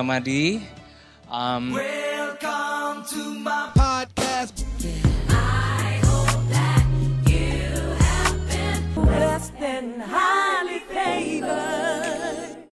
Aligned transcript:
Gamadi. 0.00 0.64
Um, 1.28 1.76
Welcome 1.76 3.04
to 3.12 3.22
my 3.36 3.68
podcast. 3.76 4.64
Blessed 8.96 9.52
and 9.60 10.00
highly 10.00 10.80
favored. 10.88 12.64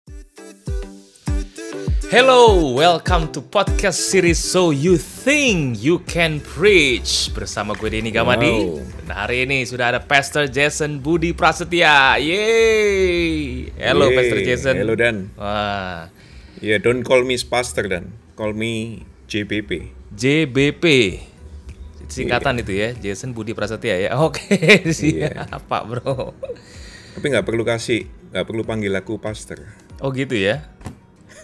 Hello, 2.06 2.70
welcome 2.78 3.34
to 3.34 3.42
podcast 3.42 3.98
series 4.06 4.38
So 4.38 4.70
You 4.70 4.94
Think 4.94 5.82
You 5.82 5.98
Can 6.06 6.38
Preach 6.38 7.34
bersama 7.34 7.74
gue 7.74 7.90
Denny 7.90 8.14
Gamadi. 8.14 8.46
Wow. 8.46 8.86
Dan 9.02 9.10
hari 9.10 9.42
ini 9.42 9.66
sudah 9.66 9.90
ada 9.90 9.98
Pastor 9.98 10.46
Jason 10.46 11.02
Budi 11.02 11.34
Prasetya. 11.34 12.22
Yeay. 12.22 13.74
Hello 13.74 14.06
Yeay. 14.06 14.14
Pastor 14.14 14.38
Jason. 14.46 14.74
Hello, 14.78 14.94
Dan. 14.94 15.34
Wah, 15.34 16.06
Ya, 16.64 16.80
don't 16.80 17.04
call 17.04 17.22
me 17.22 17.36
pastor 17.36 17.84
dan 17.86 18.16
call 18.32 18.56
me 18.56 19.04
JBP. 19.28 19.92
JBP. 20.16 20.84
Singkatan 22.06 22.62
itu 22.62 22.72
ya, 22.72 22.94
Jason 22.94 23.34
Budi 23.34 23.52
Prasetya 23.52 23.98
ya. 23.98 24.10
Oke, 24.26 24.46
Iya. 24.86 24.92
siapa 24.92 25.82
bro? 25.84 26.32
Tapi 27.18 27.26
nggak 27.32 27.44
perlu 27.44 27.66
kasih, 27.66 28.06
nggak 28.30 28.46
perlu 28.46 28.62
panggil 28.62 28.94
aku 28.94 29.18
pastor. 29.18 29.66
Oh 30.00 30.12
gitu 30.14 30.36
ya. 30.38 30.70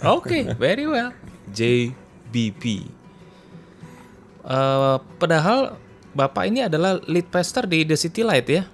Oke, 0.07 0.47
very 0.63 0.87
well. 0.87 1.11
JBP. 1.51 2.87
Eh, 4.43 4.97
padahal 5.19 5.77
Bapak 6.13 6.45
ini 6.45 6.61
adalah 6.61 7.01
lead 7.09 7.33
pastor 7.33 7.65
di 7.65 7.89
The 7.89 7.97
City 7.97 8.21
Light 8.21 8.45
ya. 8.45 8.69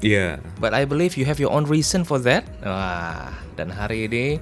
Iya. 0.00 0.40
But 0.56 0.72
I 0.72 0.88
believe 0.88 1.16
you 1.20 1.28
have 1.28 1.36
your 1.36 1.52
own 1.52 1.68
reason 1.68 2.08
for 2.08 2.16
that. 2.24 2.48
Wah, 2.64 3.36
dan 3.56 3.68
hari 3.68 4.08
ini 4.08 4.40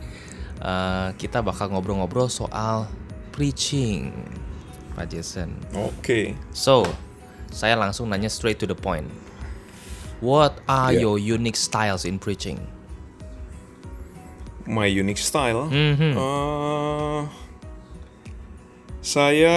eh, 0.58 1.08
kita 1.18 1.42
bakal 1.42 1.74
ngobrol-ngobrol 1.74 2.30
soal 2.30 2.86
preaching, 3.34 4.10
Pak 4.94 5.10
Jason. 5.10 5.54
Oke. 5.74 6.34
So, 6.50 6.86
saya 7.50 7.74
langsung 7.74 8.10
nanya 8.10 8.30
straight 8.30 8.58
to 8.62 8.66
the 8.66 8.78
point. 8.78 9.06
What 10.18 10.58
are 10.66 10.90
Yeah. 10.90 11.06
your 11.06 11.16
unique 11.18 11.54
styles 11.58 12.02
in 12.02 12.18
preaching? 12.18 12.58
My 14.66 14.90
unique 14.90 15.22
style. 15.22 15.70
Mhm. 15.70 16.12
Eh, 16.18 17.22
saya 19.00 19.56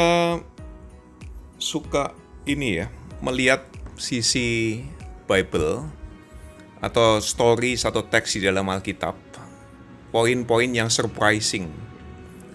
suka 1.57 2.13
ini 2.45 2.81
ya, 2.81 2.88
melihat 3.19 3.66
sisi 3.97 4.81
Bible 5.25 5.86
atau 6.81 7.22
stories 7.22 7.86
atau 7.86 8.02
teks 8.02 8.41
di 8.41 8.45
dalam 8.45 8.66
Alkitab, 8.66 9.14
poin-poin 10.09 10.69
yang 10.69 10.89
surprising, 10.89 11.69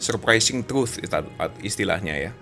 surprising 0.02 0.66
truth 0.66 0.98
istilahnya 1.62 2.14
ya. 2.30 2.32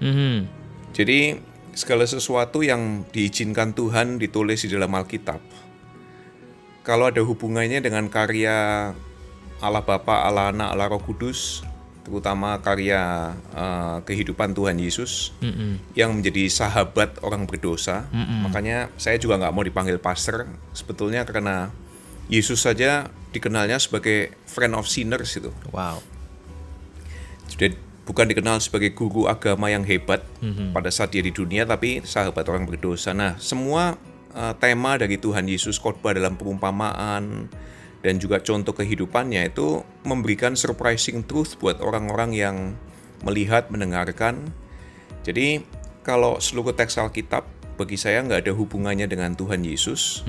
Mhm. 0.00 0.46
Jadi 0.94 1.38
segala 1.74 2.06
sesuatu 2.06 2.62
yang 2.66 3.06
diizinkan 3.10 3.74
Tuhan 3.74 4.18
ditulis 4.18 4.62
di 4.62 4.70
dalam 4.70 4.90
Alkitab, 4.94 5.42
kalau 6.82 7.10
ada 7.10 7.22
hubungannya 7.22 7.78
dengan 7.78 8.08
karya 8.08 8.90
Allah 9.60 9.84
Bapa, 9.84 10.24
Allah 10.24 10.50
Anak, 10.50 10.68
Allah 10.72 10.88
Roh 10.88 11.02
Kudus, 11.04 11.60
terutama 12.10 12.58
karya 12.58 13.30
eh, 13.54 13.98
kehidupan 14.02 14.50
Tuhan 14.58 14.82
Yesus 14.82 15.30
yang 15.94 16.18
menjadi 16.18 16.50
sahabat 16.50 17.22
orang 17.22 17.46
berdosa, 17.46 18.10
makanya 18.42 18.90
saya 18.98 19.14
juga 19.22 19.38
nggak 19.38 19.54
mau 19.54 19.62
dipanggil 19.62 20.02
pastor, 20.02 20.50
sebetulnya 20.74 21.22
karena 21.22 21.70
Yesus 22.26 22.66
saja 22.66 23.06
dikenalnya 23.30 23.78
sebagai 23.78 24.34
friend 24.50 24.74
of 24.74 24.90
sinners 24.90 25.38
itu. 25.38 25.54
Wow. 25.70 26.02
Jadi 27.46 27.78
bukan 28.02 28.26
dikenal 28.26 28.58
sebagai 28.58 28.90
guru 28.90 29.30
agama 29.30 29.70
yang 29.70 29.86
hebat 29.86 30.26
pada 30.74 30.90
saat 30.90 31.14
dia 31.14 31.22
di 31.22 31.30
dunia, 31.30 31.62
tapi 31.62 32.02
sahabat 32.02 32.42
orang 32.50 32.66
berdosa. 32.66 33.14
Nah, 33.14 33.38
semua 33.38 33.94
uh, 34.34 34.54
tema 34.58 34.98
dari 34.98 35.18
Tuhan 35.18 35.46
Yesus 35.46 35.78
khotbah 35.78 36.14
dalam 36.14 36.34
perumpamaan 36.34 37.46
dan 38.00 38.16
juga 38.16 38.40
contoh 38.40 38.72
kehidupannya 38.72 39.52
itu 39.52 39.84
memberikan 40.08 40.56
surprising 40.56 41.20
truth 41.24 41.60
buat 41.60 41.84
orang-orang 41.84 42.32
yang 42.32 42.56
melihat, 43.20 43.68
mendengarkan. 43.68 44.52
Jadi 45.20 45.60
kalau 46.00 46.40
seluruh 46.40 46.72
teks 46.72 46.96
Alkitab 46.96 47.44
bagi 47.76 48.00
saya 48.00 48.24
nggak 48.24 48.48
ada 48.48 48.52
hubungannya 48.56 49.04
dengan 49.04 49.36
Tuhan 49.36 49.60
Yesus, 49.60 50.24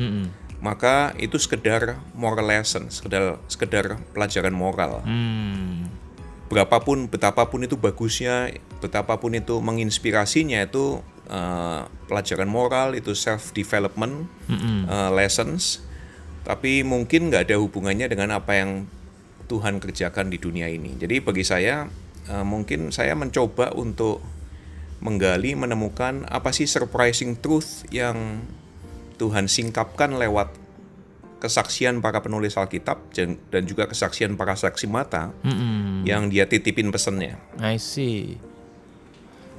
maka 0.59 1.15
itu 1.17 1.39
sekedar 1.39 1.99
moral 2.11 2.47
lesson, 2.51 2.91
sekedar 2.91 3.39
sekedar 3.47 3.97
pelajaran 4.11 4.53
moral 4.55 5.03
Hmm. 5.07 5.87
berapapun 6.51 7.07
betapapun 7.07 7.63
itu 7.63 7.79
bagusnya 7.79 8.51
betapapun 8.83 9.39
itu 9.39 9.63
menginspirasinya 9.63 10.67
itu 10.67 10.99
uh, 11.31 11.87
pelajaran 12.11 12.51
moral 12.51 12.91
itu 12.91 13.15
self 13.15 13.55
development 13.55 14.27
uh, 14.91 15.07
lessons 15.15 15.79
tapi 16.41 16.81
mungkin 16.81 17.29
nggak 17.29 17.49
ada 17.49 17.57
hubungannya 17.61 18.09
dengan 18.09 18.35
apa 18.35 18.57
yang 18.57 18.89
Tuhan 19.45 19.77
kerjakan 19.83 20.31
di 20.31 20.37
dunia 20.41 20.71
ini 20.71 20.95
jadi 20.97 21.21
bagi 21.21 21.43
saya 21.45 21.85
uh, 22.31 22.45
mungkin 22.45 22.89
saya 22.89 23.13
mencoba 23.13 23.75
untuk 23.77 24.23
menggali 25.01 25.57
menemukan 25.57 26.29
apa 26.29 26.53
sih 26.53 26.69
surprising 26.69 27.37
truth 27.41 27.89
yang 27.89 28.45
Tuhan 29.17 29.49
singkapkan 29.49 30.13
lewat 30.17 30.61
kesaksian 31.41 32.05
para 32.05 32.21
penulis 32.21 32.53
Alkitab 32.53 33.09
dan 33.49 33.61
juga 33.65 33.89
kesaksian 33.89 34.37
para 34.37 34.53
saksi 34.53 34.85
mata 34.85 35.33
yang 36.05 36.29
dia 36.29 36.45
titipin 36.45 36.93
pesennya. 36.93 37.41
I 37.57 37.81
see. 37.81 38.37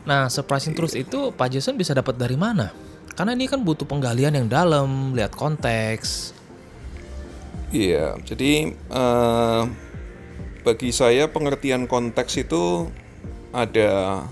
Nah, 0.06 0.30
surprising 0.30 0.78
truth 0.78 0.94
itu 0.94 1.34
Pak 1.34 1.50
Jason 1.50 1.74
bisa 1.74 1.90
dapat 1.90 2.14
dari 2.14 2.38
mana? 2.38 2.70
Karena 3.18 3.34
ini 3.34 3.50
kan 3.50 3.66
butuh 3.66 3.86
penggalian 3.86 4.34
yang 4.34 4.48
dalam, 4.50 5.14
lihat 5.14 5.34
konteks. 5.34 6.34
Iya, 7.72 8.20
jadi 8.20 8.68
eh, 8.76 9.62
bagi 10.60 10.90
saya 10.92 11.32
pengertian 11.32 11.88
konteks 11.88 12.44
itu 12.44 12.92
ada 13.48 14.22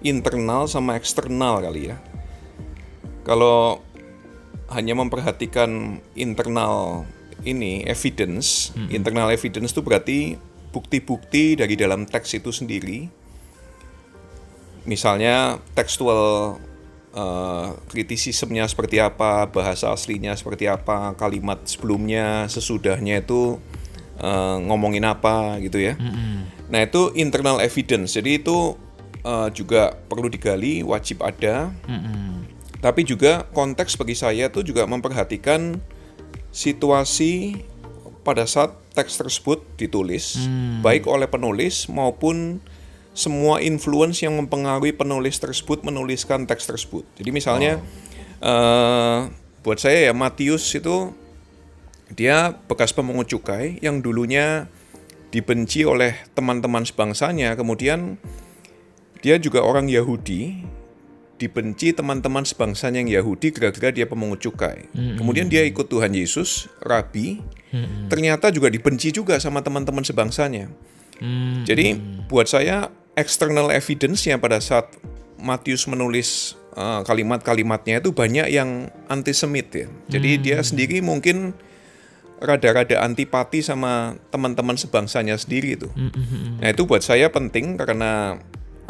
internal 0.00 0.64
sama 0.64 0.96
eksternal 0.96 1.60
kali 1.60 1.92
ya. 1.92 2.00
Kalau 3.28 3.84
hanya 4.72 4.96
memperhatikan 4.96 6.00
internal 6.16 7.04
ini 7.44 7.84
evidence, 7.84 8.72
internal 8.88 9.28
evidence 9.28 9.76
itu 9.76 9.84
berarti 9.84 10.18
bukti-bukti 10.72 11.60
dari 11.60 11.76
dalam 11.76 12.08
teks 12.08 12.40
itu 12.40 12.48
sendiri. 12.50 13.06
Misalnya 14.88 15.60
tekstual 15.76 16.56
eh, 17.12 17.68
kritisismenya 17.92 18.66
seperti 18.66 18.98
apa, 18.98 19.48
bahasa 19.48 19.92
aslinya 19.92 20.32
seperti 20.34 20.66
apa, 20.66 21.12
kalimat 21.14 21.62
sebelumnya, 21.68 22.48
sesudahnya 22.48 23.22
itu 23.22 23.60
eh, 24.18 24.56
ngomongin 24.66 25.04
apa 25.06 25.60
gitu 25.60 25.78
ya. 25.78 25.94
Nah 26.72 26.80
itu 26.82 27.12
internal 27.14 27.60
evidence, 27.60 28.16
jadi 28.16 28.40
itu 28.40 28.74
eh, 29.22 29.48
juga 29.52 29.94
perlu 30.08 30.32
digali, 30.32 30.80
wajib 30.82 31.22
ada. 31.22 31.70
Tapi 32.82 33.06
juga 33.06 33.46
konteks 33.54 33.94
bagi 33.94 34.18
saya 34.18 34.50
itu 34.50 34.66
juga 34.66 34.82
memperhatikan 34.90 35.78
situasi 36.50 37.62
pada 38.26 38.42
saat 38.42 38.74
teks 38.90 39.22
tersebut 39.22 39.62
ditulis, 39.78 40.34
baik 40.82 41.06
oleh 41.06 41.30
penulis 41.30 41.86
maupun 41.86 42.58
semua 43.12 43.60
influence 43.60 44.24
yang 44.24 44.36
mempengaruhi 44.40 44.96
penulis 44.96 45.36
tersebut 45.36 45.84
menuliskan 45.84 46.48
teks 46.48 46.64
tersebut. 46.64 47.04
Jadi 47.20 47.30
misalnya 47.30 47.72
eh, 48.40 49.18
buat 49.62 49.78
saya 49.78 50.10
ya 50.10 50.12
Matius 50.16 50.64
itu 50.72 51.12
dia 52.12 52.52
bekas 52.68 52.92
pemungut 52.92 53.28
cukai 53.28 53.80
yang 53.80 54.04
dulunya 54.04 54.68
dibenci 55.32 55.88
oleh 55.88 56.12
teman-teman 56.36 56.84
sebangsanya, 56.84 57.56
kemudian 57.56 58.20
dia 59.24 59.40
juga 59.40 59.64
orang 59.64 59.88
Yahudi, 59.88 60.60
dibenci 61.40 61.96
teman-teman 61.96 62.44
sebangsanya 62.44 63.00
yang 63.00 63.10
Yahudi 63.10 63.48
gara-gara 63.56 63.88
dia 63.88 64.04
pemungut 64.04 64.44
cukai. 64.44 64.92
Kemudian 64.92 65.48
dia 65.48 65.64
ikut 65.64 65.88
Tuhan 65.88 66.12
Yesus, 66.12 66.68
rabi, 66.84 67.40
ternyata 68.12 68.52
juga 68.52 68.68
dibenci 68.68 69.08
juga 69.08 69.40
sama 69.40 69.64
teman-teman 69.64 70.04
sebangsanya. 70.04 70.68
Jadi 71.64 71.96
buat 72.28 72.44
saya 72.50 72.92
external 73.16 73.68
evidence-nya 73.68 74.40
pada 74.40 74.58
saat 74.62 74.88
Matius 75.42 75.90
menulis 75.90 76.54
uh, 76.78 77.02
kalimat-kalimatnya 77.02 77.98
itu 77.98 78.14
banyak 78.14 78.48
yang 78.48 78.88
antisemit 79.10 79.68
ya. 79.74 79.86
Jadi 80.08 80.30
dia 80.38 80.58
sendiri 80.62 81.02
mungkin 81.02 81.52
rada-rada 82.42 83.02
antipati 83.06 83.62
sama 83.62 84.18
teman-teman 84.34 84.74
sebangsanya 84.74 85.38
sendiri 85.38 85.78
itu. 85.78 85.88
Nah 86.58 86.68
itu 86.74 86.82
buat 86.86 87.02
saya 87.02 87.30
penting 87.30 87.78
karena 87.78 88.38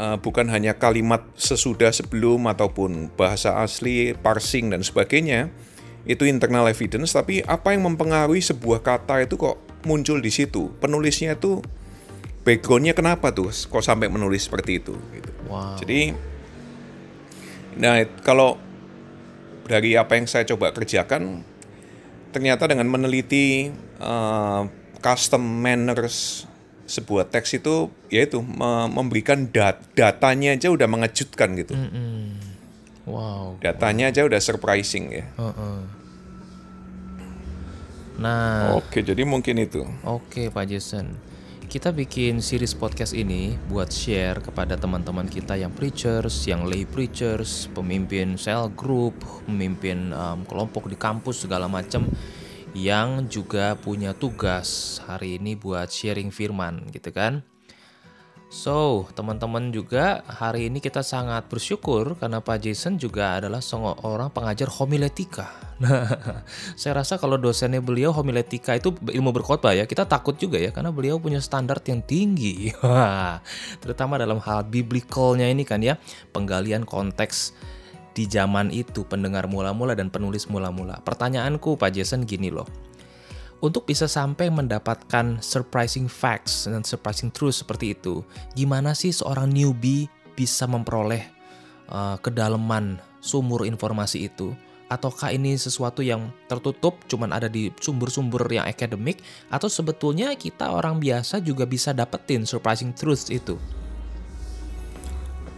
uh, 0.01 0.17
bukan 0.17 0.49
hanya 0.49 0.77
kalimat 0.77 1.25
sesudah 1.37 1.93
sebelum 1.93 2.49
ataupun 2.49 3.13
bahasa 3.13 3.61
asli, 3.61 4.17
parsing 4.17 4.73
dan 4.73 4.81
sebagainya 4.81 5.53
itu 6.03 6.27
internal 6.27 6.67
evidence, 6.67 7.15
tapi 7.15 7.47
apa 7.47 7.77
yang 7.77 7.87
mempengaruhi 7.87 8.43
sebuah 8.43 8.83
kata 8.83 9.23
itu 9.23 9.39
kok 9.39 9.61
muncul 9.87 10.19
di 10.19 10.33
situ. 10.33 10.73
Penulisnya 10.83 11.39
tuh 11.39 11.63
backgroundnya 12.43 12.95
kenapa 12.95 13.31
tuh 13.31 13.51
kok 13.51 13.85
sampai 13.85 14.11
menulis 14.11 14.47
seperti 14.47 14.83
itu 14.83 14.95
gitu. 15.15 15.31
Wow. 15.47 15.79
Jadi 15.79 16.15
nah 17.73 18.05
kalau 18.21 18.61
dari 19.65 19.97
apa 19.97 20.21
yang 20.21 20.29
saya 20.29 20.45
coba 20.45 20.75
kerjakan 20.77 21.41
ternyata 22.35 22.69
dengan 22.69 22.91
meneliti 22.91 23.73
uh, 24.03 24.69
custom 25.01 25.41
manners 25.41 26.45
sebuah 26.85 27.31
teks 27.33 27.63
itu 27.63 27.89
yaitu 28.13 28.43
me- 28.45 28.91
memberikan 28.91 29.49
dat 29.49 29.81
datanya 29.97 30.53
aja 30.53 30.69
udah 30.69 30.89
mengejutkan 30.91 31.57
gitu. 31.57 31.73
Wow. 33.09 33.59
Datanya 33.63 34.13
aja 34.13 34.27
udah 34.27 34.39
surprising 34.43 35.11
ya. 35.11 35.25
Heeh. 35.39 35.79
Nah, 38.21 38.77
Oke, 38.79 39.01
jadi 39.01 39.25
mungkin 39.25 39.57
itu. 39.59 39.83
Oke 40.05 40.53
Pak 40.53 40.69
Jason, 40.69 41.17
kita 41.73 41.89
bikin 41.89 42.45
series 42.45 42.77
podcast 42.77 43.17
ini 43.17 43.57
buat 43.73 43.89
share 43.89 44.45
kepada 44.45 44.77
teman-teman 44.77 45.25
kita 45.25 45.57
yang 45.57 45.73
preachers, 45.73 46.45
yang 46.45 46.69
lay 46.69 46.85
preachers, 46.85 47.65
pemimpin 47.73 48.37
cell 48.37 48.69
group, 48.69 49.17
pemimpin 49.49 50.13
um, 50.13 50.45
kelompok 50.45 50.93
di 50.93 51.01
kampus 51.01 51.49
segala 51.49 51.73
macam 51.73 52.05
yang 52.77 53.25
juga 53.25 53.73
punya 53.81 54.13
tugas 54.13 55.01
hari 55.09 55.41
ini 55.41 55.57
buat 55.57 55.89
sharing 55.89 56.29
firman 56.29 56.93
gitu 56.93 57.09
kan. 57.09 57.41
So, 58.53 59.09
teman-teman 59.17 59.73
juga 59.73 60.21
hari 60.29 60.69
ini 60.69 60.85
kita 60.85 61.01
sangat 61.01 61.49
bersyukur 61.49 62.21
karena 62.21 62.45
Pak 62.45 62.61
Jason 62.69 63.01
juga 63.01 63.41
adalah 63.41 63.65
seorang 63.65 64.29
pengajar 64.29 64.69
homiletika. 64.69 65.49
Nah, 65.83 66.07
saya 66.79 67.03
rasa 67.03 67.19
kalau 67.19 67.35
dosennya 67.35 67.83
beliau 67.83 68.15
homiletika 68.15 68.79
itu 68.79 68.95
ilmu 68.95 69.35
berkhotbah 69.35 69.75
ya, 69.75 69.83
kita 69.83 70.07
takut 70.07 70.39
juga 70.39 70.55
ya 70.55 70.71
karena 70.71 70.95
beliau 70.95 71.19
punya 71.19 71.43
standar 71.43 71.83
yang 71.83 72.07
tinggi. 72.07 72.71
Terutama 73.83 74.15
dalam 74.15 74.39
hal 74.39 74.63
biblicalnya 74.63 75.51
ini 75.51 75.67
kan 75.67 75.83
ya, 75.83 75.99
penggalian 76.31 76.87
konteks 76.87 77.59
di 78.15 78.31
zaman 78.31 78.71
itu 78.71 79.03
pendengar 79.11 79.51
mula-mula 79.51 79.99
dan 79.99 80.07
penulis 80.07 80.47
mula-mula. 80.47 81.03
Pertanyaanku 81.03 81.75
Pak 81.75 81.99
Jason 81.99 82.31
gini 82.31 82.55
loh 82.55 82.92
untuk 83.63 83.87
bisa 83.87 84.11
sampai 84.11 84.51
mendapatkan 84.51 85.39
surprising 85.39 86.11
facts 86.11 86.67
dan 86.67 86.83
surprising 86.83 87.31
truth 87.31 87.63
seperti 87.63 87.95
itu, 87.95 88.27
gimana 88.59 88.91
sih 88.91 89.15
seorang 89.15 89.47
newbie 89.55 90.11
bisa 90.35 90.67
memperoleh 90.67 91.23
uh, 91.87 92.19
kedalaman 92.19 92.99
sumur 93.23 93.63
informasi 93.63 94.27
itu? 94.27 94.51
Ataukah 94.91 95.33
ini 95.33 95.57
sesuatu 95.57 96.05
yang 96.05 96.29
tertutup, 96.51 97.01
cuman 97.09 97.33
ada 97.33 97.49
di 97.49 97.73
sumber-sumber 97.81 98.45
yang 98.53 98.69
akademik, 98.69 99.25
atau 99.49 99.71
sebetulnya 99.71 100.37
kita 100.37 100.69
orang 100.69 101.01
biasa 101.01 101.41
juga 101.41 101.65
bisa 101.65 101.97
dapetin 101.97 102.45
surprising 102.45 102.93
truth 102.93 103.33
itu? 103.33 103.57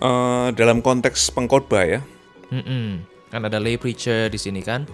Eh, 0.05 0.49
dalam 0.53 0.85
konteks 0.85 1.33
pengkhotbah 1.33 1.83
ya. 1.89 2.01
Mm-mm. 2.53 3.03
Kan 3.33 3.43
ada 3.43 3.57
lay 3.57 3.81
preacher 3.81 4.29
di 4.29 4.37
sini 4.37 4.61
kan? 4.61 4.85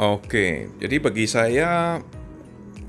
Oke, 0.00 0.72
jadi 0.80 0.96
bagi 0.96 1.28
saya 1.28 2.00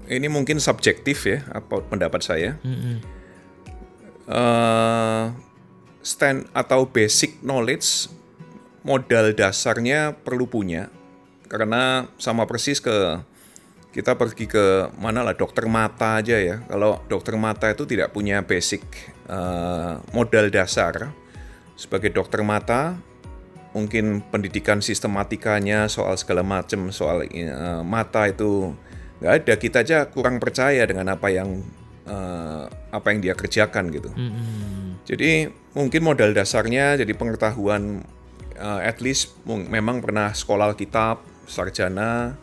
ini 0.07 0.31
mungkin 0.31 0.63
subjektif 0.63 1.27
ya 1.27 1.43
apa 1.51 1.83
pendapat 1.83 2.23
saya. 2.23 2.55
Eh, 4.31 5.25
stand 5.99 6.47
atau 6.55 6.87
basic 6.87 7.43
knowledge 7.43 8.07
modal 8.87 9.35
dasarnya 9.35 10.15
perlu 10.23 10.47
punya 10.47 10.87
karena 11.51 12.07
sama 12.15 12.47
persis 12.47 12.79
ke 12.79 13.19
kita 13.91 14.15
pergi 14.15 14.47
ke 14.47 14.87
mana 14.95 15.19
lah 15.19 15.35
dokter 15.35 15.67
mata 15.67 16.23
aja 16.23 16.39
ya. 16.39 16.63
Kalau 16.63 17.03
dokter 17.11 17.35
mata 17.35 17.67
itu 17.67 17.83
tidak 17.83 18.15
punya 18.15 18.39
basic 18.39 18.87
eh, 19.27 19.99
modal 20.15 20.47
dasar 20.47 21.11
sebagai 21.75 22.15
dokter 22.15 22.39
mata 22.39 22.95
mungkin 23.71 24.19
pendidikan 24.27 24.83
sistematikanya 24.83 25.87
soal 25.87 26.19
segala 26.19 26.43
macam 26.43 26.91
soal 26.91 27.23
eh, 27.27 27.81
mata 27.83 28.27
itu 28.27 28.75
nggak 29.23 29.33
ada. 29.43 29.53
Kita 29.55 29.77
aja 29.83 29.97
kurang 30.11 30.43
percaya 30.43 30.83
dengan 30.83 31.11
apa 31.11 31.31
yang 31.31 31.63
eh, 32.05 32.63
apa 32.69 33.07
yang 33.11 33.19
dia 33.23 33.33
kerjakan 33.35 33.91
gitu. 33.91 34.11
Jadi 35.07 35.49
mungkin 35.73 36.01
modal 36.03 36.35
dasarnya 36.35 36.99
jadi 36.99 37.13
pengetahuan 37.15 38.03
eh, 38.55 38.81
at 38.83 38.99
least 38.99 39.39
memang 39.47 40.03
pernah 40.03 40.35
sekolah 40.35 40.75
kitab 40.75 41.23
sarjana. 41.47 42.35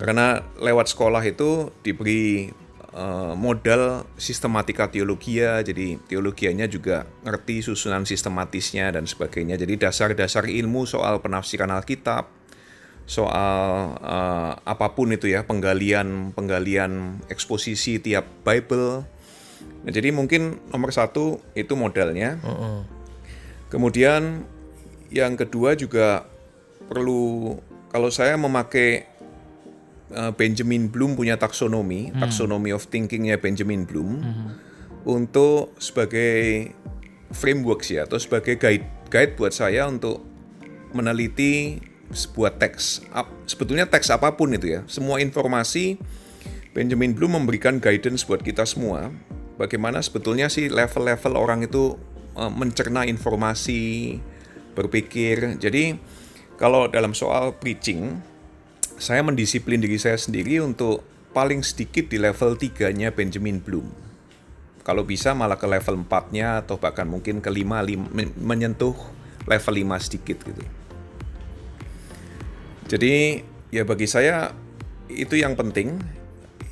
Karena 0.00 0.40
lewat 0.60 0.92
sekolah 0.92 1.20
itu 1.24 1.72
diberi 1.84 2.52
eh, 2.94 3.34
modal 3.34 4.06
sistematika 4.14 4.86
teologia. 4.88 5.60
Jadi 5.66 5.98
teologianya 6.06 6.70
juga 6.70 7.04
ngerti 7.26 7.66
susunan 7.66 8.06
sistematisnya 8.06 8.94
dan 8.94 9.04
sebagainya. 9.04 9.58
Jadi 9.58 9.74
dasar-dasar 9.76 10.46
ilmu 10.46 10.86
soal 10.86 11.18
penafsiran 11.18 11.74
Alkitab 11.74 12.30
soal 13.04 13.60
eh, 14.00 14.52
apa 14.64 14.86
pun 14.96 15.12
itu 15.12 15.28
ya 15.28 15.44
penggalian 15.44 16.32
penggalian 16.32 17.20
eksposisi 17.28 18.00
tiap 18.00 18.24
Bible. 18.46 19.04
Nah, 19.84 19.92
jadi 19.92 20.14
mungkin 20.16 20.62
nomor 20.72 20.94
satu 20.94 21.44
itu 21.52 21.76
modalnya. 21.76 22.40
Kemudian 23.68 24.48
yang 25.12 25.36
kedua 25.36 25.76
juga 25.76 26.24
perlu 26.88 27.58
kalau 27.94 28.10
saya 28.10 28.34
memakai 28.34 29.06
uh, 30.14 30.32
Benjamin 30.32 30.88
Bloom 30.88 31.18
punya 31.18 31.34
taksonomi, 31.36 32.14
taksonomi 32.16 32.70
of 32.70 32.86
thinkingnya 32.88 33.36
Benjamin 33.36 33.84
Bloom 33.84 34.22
untuk 35.04 35.76
sebagai 35.82 36.70
framework 37.34 37.82
sih 37.82 38.00
atau 38.00 38.16
sebagai 38.16 38.56
guide 38.56 38.86
guide 39.10 39.34
buat 39.36 39.52
saya 39.52 39.84
untuk 39.90 40.22
meneliti 40.94 41.82
sebuah 42.14 42.56
teks. 42.62 43.02
Sebetulnya 43.50 43.90
teks 43.90 44.08
apa 44.14 44.38
pun 44.38 44.54
itu 44.54 44.70
ya, 44.78 44.80
semua 44.86 45.18
informasi 45.18 45.98
Benjamin 46.74 47.14
Bloom 47.14 47.38
memberikan 47.38 47.78
guidance 47.82 48.26
buat 48.26 48.42
kita 48.42 48.66
semua. 48.66 49.10
Bagaimana 49.54 50.02
sebetulnya 50.02 50.50
sih 50.50 50.66
level-level 50.66 51.38
orang 51.38 51.62
itu 51.62 51.94
uh, 52.34 52.50
mencerna 52.50 53.06
informasi, 53.06 54.18
berpikir. 54.74 55.58
Jadi 55.62 55.94
kalau 56.58 56.90
dalam 56.90 57.14
soal 57.14 57.54
preaching, 57.54 58.18
saya 58.98 59.20
mendisiplin 59.26 59.82
diri 59.82 59.98
saya 59.98 60.18
sendiri 60.18 60.62
untuk 60.62 61.02
paling 61.34 61.66
sedikit 61.66 62.06
di 62.06 62.18
level 62.22 62.54
3-nya 62.54 63.10
Benjamin 63.10 63.58
Bloom. 63.58 63.90
Kalau 64.84 65.02
bisa 65.02 65.32
malah 65.32 65.56
ke 65.56 65.66
level 65.66 66.04
4-nya 66.06 66.62
atau 66.62 66.76
bahkan 66.76 67.08
mungkin 67.08 67.40
ke 67.40 67.50
5, 67.50 68.38
menyentuh 68.38 68.94
level 69.48 69.74
5 69.80 70.04
sedikit 70.04 70.38
gitu. 70.44 70.62
Jadi 72.84 73.40
ya 73.72 73.82
bagi 73.82 74.04
saya 74.04 74.52
itu 75.08 75.40
yang 75.40 75.56
penting. 75.56 75.98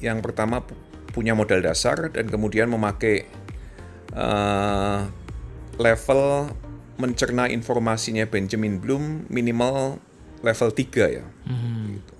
Yang 0.05 0.19
pertama 0.23 0.61
pu- 0.61 0.77
punya 1.15 1.33
modal 1.33 1.65
dasar 1.65 2.13
dan 2.13 2.29
kemudian 2.29 2.69
memakai 2.69 3.25
eh, 4.13 5.01
level 5.81 6.53
mencerna 7.01 7.49
informasinya 7.49 8.29
Benjamin 8.29 8.77
Bloom 8.77 9.25
minimal 9.33 9.99
level 10.43 10.71
3 10.75 11.17
ya. 11.23 11.25
Gitu. 11.89 12.15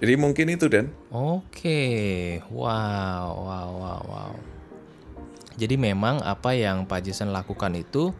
Jadi 0.00 0.14
mungkin 0.16 0.46
itu 0.48 0.64
dan 0.72 0.88
Oke, 1.12 2.40
wow, 2.48 3.36
wow, 3.36 3.68
wow, 3.76 4.00
wow. 4.08 4.32
Jadi 5.60 5.76
memang 5.76 6.24
apa 6.24 6.56
yang 6.56 6.88
Pak 6.88 7.04
Jason 7.04 7.36
lakukan 7.36 7.76
itu 7.76 8.16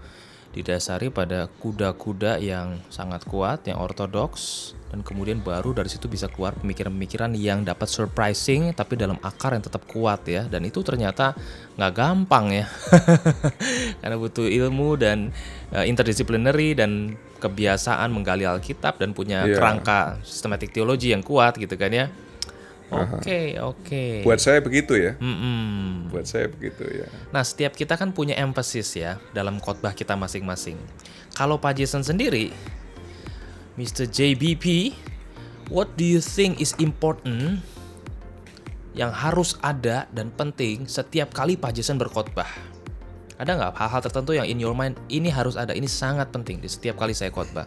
didasari 0.50 1.14
pada 1.14 1.46
kuda-kuda 1.46 2.42
yang 2.42 2.82
sangat 2.90 3.22
kuat, 3.22 3.62
yang 3.70 3.78
ortodoks, 3.78 4.74
dan 4.90 5.06
kemudian 5.06 5.38
baru 5.38 5.70
dari 5.70 5.86
situ 5.86 6.10
bisa 6.10 6.26
keluar 6.26 6.58
pemikiran-pemikiran 6.58 7.30
yang 7.38 7.62
dapat 7.62 7.86
surprising 7.86 8.74
tapi 8.74 8.98
dalam 8.98 9.14
akar 9.22 9.54
yang 9.54 9.62
tetap 9.62 9.86
kuat 9.86 10.26
ya. 10.26 10.50
Dan 10.50 10.66
itu 10.66 10.82
ternyata 10.82 11.38
nggak 11.78 11.92
gampang 11.94 12.50
ya, 12.50 12.66
karena 14.02 14.16
butuh 14.18 14.46
ilmu 14.50 14.98
dan 14.98 15.30
eh, 15.70 15.86
interdisciplinary 15.86 16.74
dan 16.74 17.14
kebiasaan 17.38 18.10
menggali 18.12 18.44
Alkitab 18.44 18.98
dan 19.00 19.14
punya 19.14 19.46
Iya. 19.46 19.56
kerangka 19.56 20.18
sistematik 20.26 20.74
teologi 20.74 21.14
yang 21.14 21.22
kuat 21.22 21.56
gitu 21.56 21.78
kan 21.78 21.94
ya. 21.94 22.06
Oke, 22.90 23.54
oke. 23.62 24.26
buat 24.26 24.42
saya 24.42 24.58
begitu 24.58 24.98
ya. 24.98 25.14
Mm-mm. 25.22 26.10
Buat 26.10 26.26
saya 26.26 26.50
begitu 26.50 26.82
ya. 26.90 27.06
Nah, 27.30 27.46
setiap 27.46 27.78
kita 27.78 27.94
kan 27.94 28.10
punya 28.10 28.34
emphasis 28.34 28.98
ya 28.98 29.22
dalam 29.30 29.62
khotbah 29.62 29.94
kita 29.94 30.18
masing-masing. 30.18 30.74
Kalau 31.38 31.62
Pak 31.62 31.78
Jason 31.78 32.02
sendiri, 32.02 32.50
Mr. 33.78 34.10
JBP, 34.10 34.90
what 35.70 35.94
do 35.94 36.02
you 36.02 36.18
think 36.18 36.58
is 36.58 36.74
important 36.82 37.62
yang 38.90 39.14
harus 39.14 39.54
ada 39.62 40.10
dan 40.10 40.34
penting 40.34 40.90
setiap 40.90 41.30
kali 41.30 41.54
Pak 41.54 41.78
Jason 41.78 41.94
berkhotbah? 41.94 42.50
Ada 43.40 43.56
nggak 43.56 43.72
hal-hal 43.78 44.02
tertentu 44.04 44.34
yang 44.36 44.44
in 44.44 44.58
your 44.58 44.74
mind 44.74 44.98
ini 45.08 45.30
harus 45.30 45.54
ada, 45.54 45.72
ini 45.72 45.88
sangat 45.88 46.28
penting 46.34 46.60
di 46.60 46.68
setiap 46.68 46.98
kali 46.98 47.14
saya 47.14 47.30
khotbah? 47.30 47.64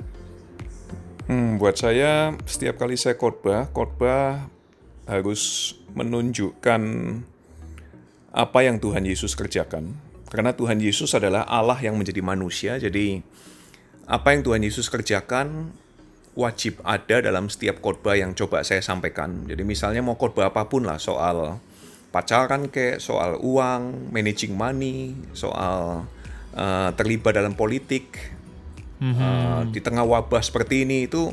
Hmm, 1.24 1.56
buat 1.56 1.80
saya 1.80 2.36
setiap 2.44 2.76
kali 2.84 3.00
saya 3.00 3.16
khotbah, 3.16 3.72
khotbah 3.72 4.53
harus 5.06 5.74
menunjukkan 5.94 6.82
apa 8.34 8.60
yang 8.66 8.82
Tuhan 8.82 9.06
Yesus 9.06 9.38
kerjakan. 9.38 9.94
Karena 10.34 10.58
Tuhan 10.58 10.82
Yesus 10.82 11.14
adalah 11.14 11.46
Allah 11.46 11.78
yang 11.78 11.94
menjadi 11.94 12.26
manusia, 12.26 12.82
jadi 12.82 13.22
apa 14.10 14.34
yang 14.34 14.42
Tuhan 14.42 14.66
Yesus 14.66 14.90
kerjakan 14.90 15.70
wajib 16.34 16.82
ada 16.82 17.22
dalam 17.22 17.46
setiap 17.48 17.78
khotbah 17.80 18.18
yang 18.18 18.34
coba 18.34 18.66
saya 18.66 18.82
sampaikan. 18.82 19.46
Jadi 19.46 19.62
misalnya 19.62 20.02
mau 20.02 20.18
khotbah 20.18 20.50
apa 20.50 20.66
pun 20.66 20.90
lah 20.90 20.98
soal 20.98 21.62
pacaran 22.10 22.74
kayak 22.74 22.98
soal 22.98 23.38
uang, 23.42 24.10
managing 24.10 24.58
money, 24.58 25.14
soal 25.38 26.10
uh, 26.58 26.90
terlibat 26.98 27.38
dalam 27.38 27.54
politik, 27.54 28.34
uh, 29.02 29.62
di 29.70 29.80
tengah 29.82 30.06
wabah 30.06 30.42
seperti 30.42 30.86
ini 30.90 31.06
itu 31.06 31.30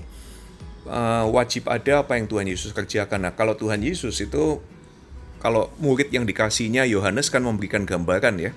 uh, 0.90 1.24
wajib 1.30 1.70
ada 1.70 2.02
apa 2.02 2.18
yang 2.18 2.26
Tuhan 2.26 2.50
Yesus 2.50 2.74
kerjakan. 2.74 3.30
Nah 3.30 3.32
kalau 3.38 3.54
Tuhan 3.54 3.80
Yesus 3.80 4.18
itu 4.18 4.58
kalau 5.40 5.72
murid 5.80 6.12
yang 6.12 6.28
dikasihnya 6.28 6.84
Yohanes 6.90 7.32
kan 7.32 7.40
memberikan 7.40 7.88
gambaran 7.88 8.36
ya, 8.42 8.52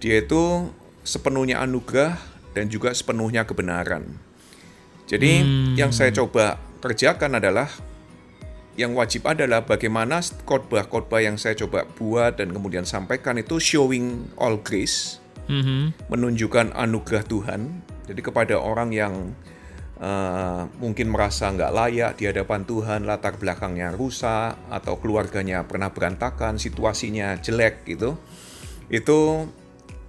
dia 0.00 0.22
itu 0.24 0.72
sepenuhnya 1.04 1.60
anugerah 1.60 2.16
dan 2.56 2.72
juga 2.72 2.94
sepenuhnya 2.94 3.44
kebenaran. 3.44 4.16
Jadi 5.06 5.44
yang 5.78 5.92
saya 5.92 6.10
coba 6.10 6.58
kerjakan 6.82 7.38
adalah 7.38 7.68
yang 8.76 8.92
wajib 8.92 9.24
adalah 9.24 9.64
bagaimana 9.64 10.20
khotbah-khotbah 10.44 11.24
yang 11.24 11.40
saya 11.40 11.56
coba 11.56 11.88
buat 11.96 12.36
dan 12.36 12.52
kemudian 12.52 12.84
sampaikan 12.84 13.40
itu 13.40 13.56
showing 13.56 14.28
all 14.36 14.60
grace, 14.60 15.16
Mhm. 15.48 16.10
menunjukkan 16.12 16.76
anugerah 16.76 17.24
Tuhan. 17.24 17.80
Jadi 18.06 18.20
kepada 18.20 18.60
orang 18.60 18.92
yang 18.92 19.32
uh, 20.00 20.68
mungkin 20.80 21.12
merasa 21.12 21.48
nggak 21.52 21.72
layak 21.72 22.12
di 22.20 22.24
hadapan 22.28 22.64
Tuhan, 22.64 23.08
latar 23.08 23.36
belakangnya 23.36 23.94
rusak 23.96 24.56
atau 24.68 24.96
keluarganya 25.00 25.64
pernah 25.64 25.92
berantakan, 25.92 26.60
situasinya 26.60 27.36
jelek 27.40 27.88
gitu, 27.88 28.16
itu 28.92 29.48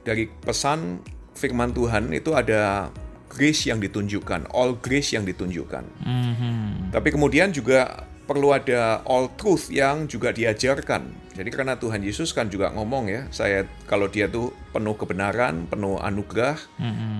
dari 0.04 0.28
pesan 0.28 1.04
firman 1.38 1.76
Tuhan 1.76 2.10
itu 2.16 2.34
ada 2.34 2.90
grace 3.28 3.70
yang 3.70 3.78
ditunjukkan, 3.84 4.56
all 4.56 4.80
grace 4.80 5.14
yang 5.14 5.28
ditunjukkan. 5.28 5.84
Mhm. 6.02 6.92
Tapi 6.96 7.10
kemudian 7.12 7.52
juga 7.52 8.08
perlu 8.28 8.52
ada 8.52 9.04
all 9.08 9.32
truth 9.40 9.70
yang 9.72 10.08
juga 10.10 10.34
diajarkan. 10.34 11.27
Jadi 11.38 11.54
karena 11.54 11.78
Tuhan 11.78 12.02
Yesus 12.02 12.34
kan 12.34 12.50
juga 12.50 12.74
ngomong 12.74 13.14
ya, 13.14 13.30
saya 13.30 13.70
kalau 13.86 14.10
dia 14.10 14.26
tuh 14.26 14.50
penuh 14.74 14.98
kebenaran, 14.98 15.70
penuh 15.70 16.02
anugerah, 16.02 16.58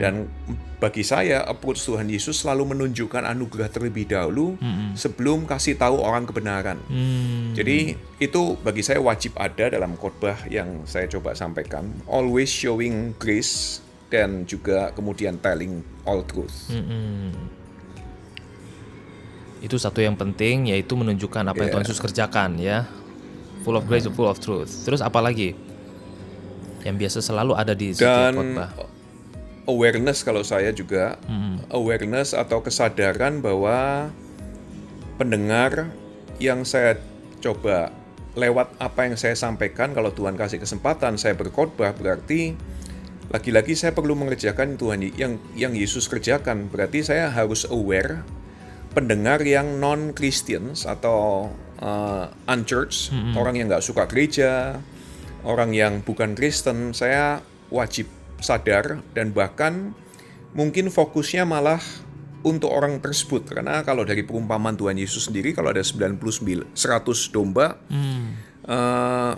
dan 0.02 0.26
bagi 0.82 1.06
saya 1.06 1.46
approach 1.46 1.86
Tuhan 1.86 2.10
Yesus 2.10 2.42
selalu 2.42 2.74
menunjukkan 2.74 3.30
anugerah 3.30 3.70
terlebih 3.70 4.10
dahulu 4.10 4.58
sebelum 4.98 5.46
kasih 5.46 5.78
tahu 5.78 6.02
orang 6.02 6.26
kebenaran. 6.26 6.82
Hmm. 6.90 7.54
Jadi 7.54 7.94
itu 8.18 8.58
bagi 8.66 8.82
saya 8.82 8.98
wajib 8.98 9.38
ada 9.38 9.70
dalam 9.70 9.94
khotbah 9.94 10.50
yang 10.50 10.90
saya 10.90 11.06
coba 11.06 11.38
sampaikan. 11.38 11.86
Always 12.10 12.50
showing 12.50 13.14
grace 13.22 13.86
dan 14.10 14.50
juga 14.50 14.90
kemudian 14.98 15.38
telling 15.38 15.84
all 16.08 16.24
truth. 16.24 16.72
Mm-mm. 16.72 17.36
Itu 19.60 19.76
satu 19.76 20.00
yang 20.00 20.16
penting 20.16 20.72
yaitu 20.72 20.96
menunjukkan 20.96 21.44
apa 21.44 21.60
yang 21.60 21.70
Yeah. 21.70 21.74
Tuhan 21.76 21.86
Yesus 21.86 22.02
kerjakan 22.02 22.52
ya. 22.62 22.88
Full 23.68 23.76
of 23.76 23.84
grace, 23.84 24.08
full 24.08 24.32
of 24.32 24.40
truth. 24.40 24.88
Terus 24.88 25.04
apa 25.04 25.20
lagi? 25.20 25.52
Yang 26.88 26.96
biasa 27.04 27.18
selalu 27.20 27.52
ada 27.60 27.76
di 27.76 27.92
setiap 27.92 28.32
Dan 28.32 28.34
khotbah. 28.40 28.72
awareness 29.68 30.24
kalau 30.24 30.40
saya 30.40 30.72
juga 30.72 31.20
awareness 31.68 32.32
atau 32.32 32.64
kesadaran 32.64 33.44
bahwa 33.44 34.08
pendengar 35.20 35.92
yang 36.40 36.64
saya 36.64 36.96
coba 37.44 37.92
lewat 38.38 38.72
apa 38.80 39.10
yang 39.10 39.20
saya 39.20 39.36
sampaikan 39.36 39.92
kalau 39.92 40.16
Tuhan 40.16 40.40
kasih 40.40 40.64
kesempatan 40.64 41.20
saya 41.20 41.36
berkhotbah 41.36 41.92
berarti 41.92 42.56
lagi-lagi 43.28 43.76
saya 43.76 43.92
perlu 43.92 44.16
mengerjakan 44.16 44.80
Tuhan 44.80 45.04
yang 45.20 45.36
yang 45.58 45.74
Yesus 45.76 46.08
kerjakan 46.08 46.72
berarti 46.72 47.04
saya 47.04 47.28
harus 47.28 47.68
aware 47.68 48.24
pendengar 48.96 49.44
yang 49.44 49.84
non 49.84 50.16
Christians 50.16 50.88
atau 50.88 51.52
uh, 51.82 52.30
unchurched 52.50 53.14
orang 53.38 53.58
yang 53.58 53.68
nggak 53.70 53.86
suka 53.86 54.06
gereja 54.10 54.80
orang 55.48 55.72
yang 55.72 56.04
bukan 56.04 56.36
Kristen 56.36 56.92
saya 56.92 57.40
wajib 57.72 58.08
sadar 58.42 59.02
dan 59.14 59.34
bahkan 59.34 59.94
mungkin 60.54 60.90
fokusnya 60.90 61.46
malah 61.46 61.82
untuk 62.46 62.70
orang 62.70 63.02
tersebut. 63.02 63.50
Karena 63.50 63.82
kalau 63.84 64.08
dari 64.08 64.24
perumpamaan 64.24 64.78
Tuhan 64.78 64.96
Yesus 64.98 65.30
sendiri 65.30 65.52
kalau 65.52 65.74
ada 65.74 65.82
99 65.82 66.74
100 66.74 67.36
domba 67.36 67.78
eh, 68.68 69.34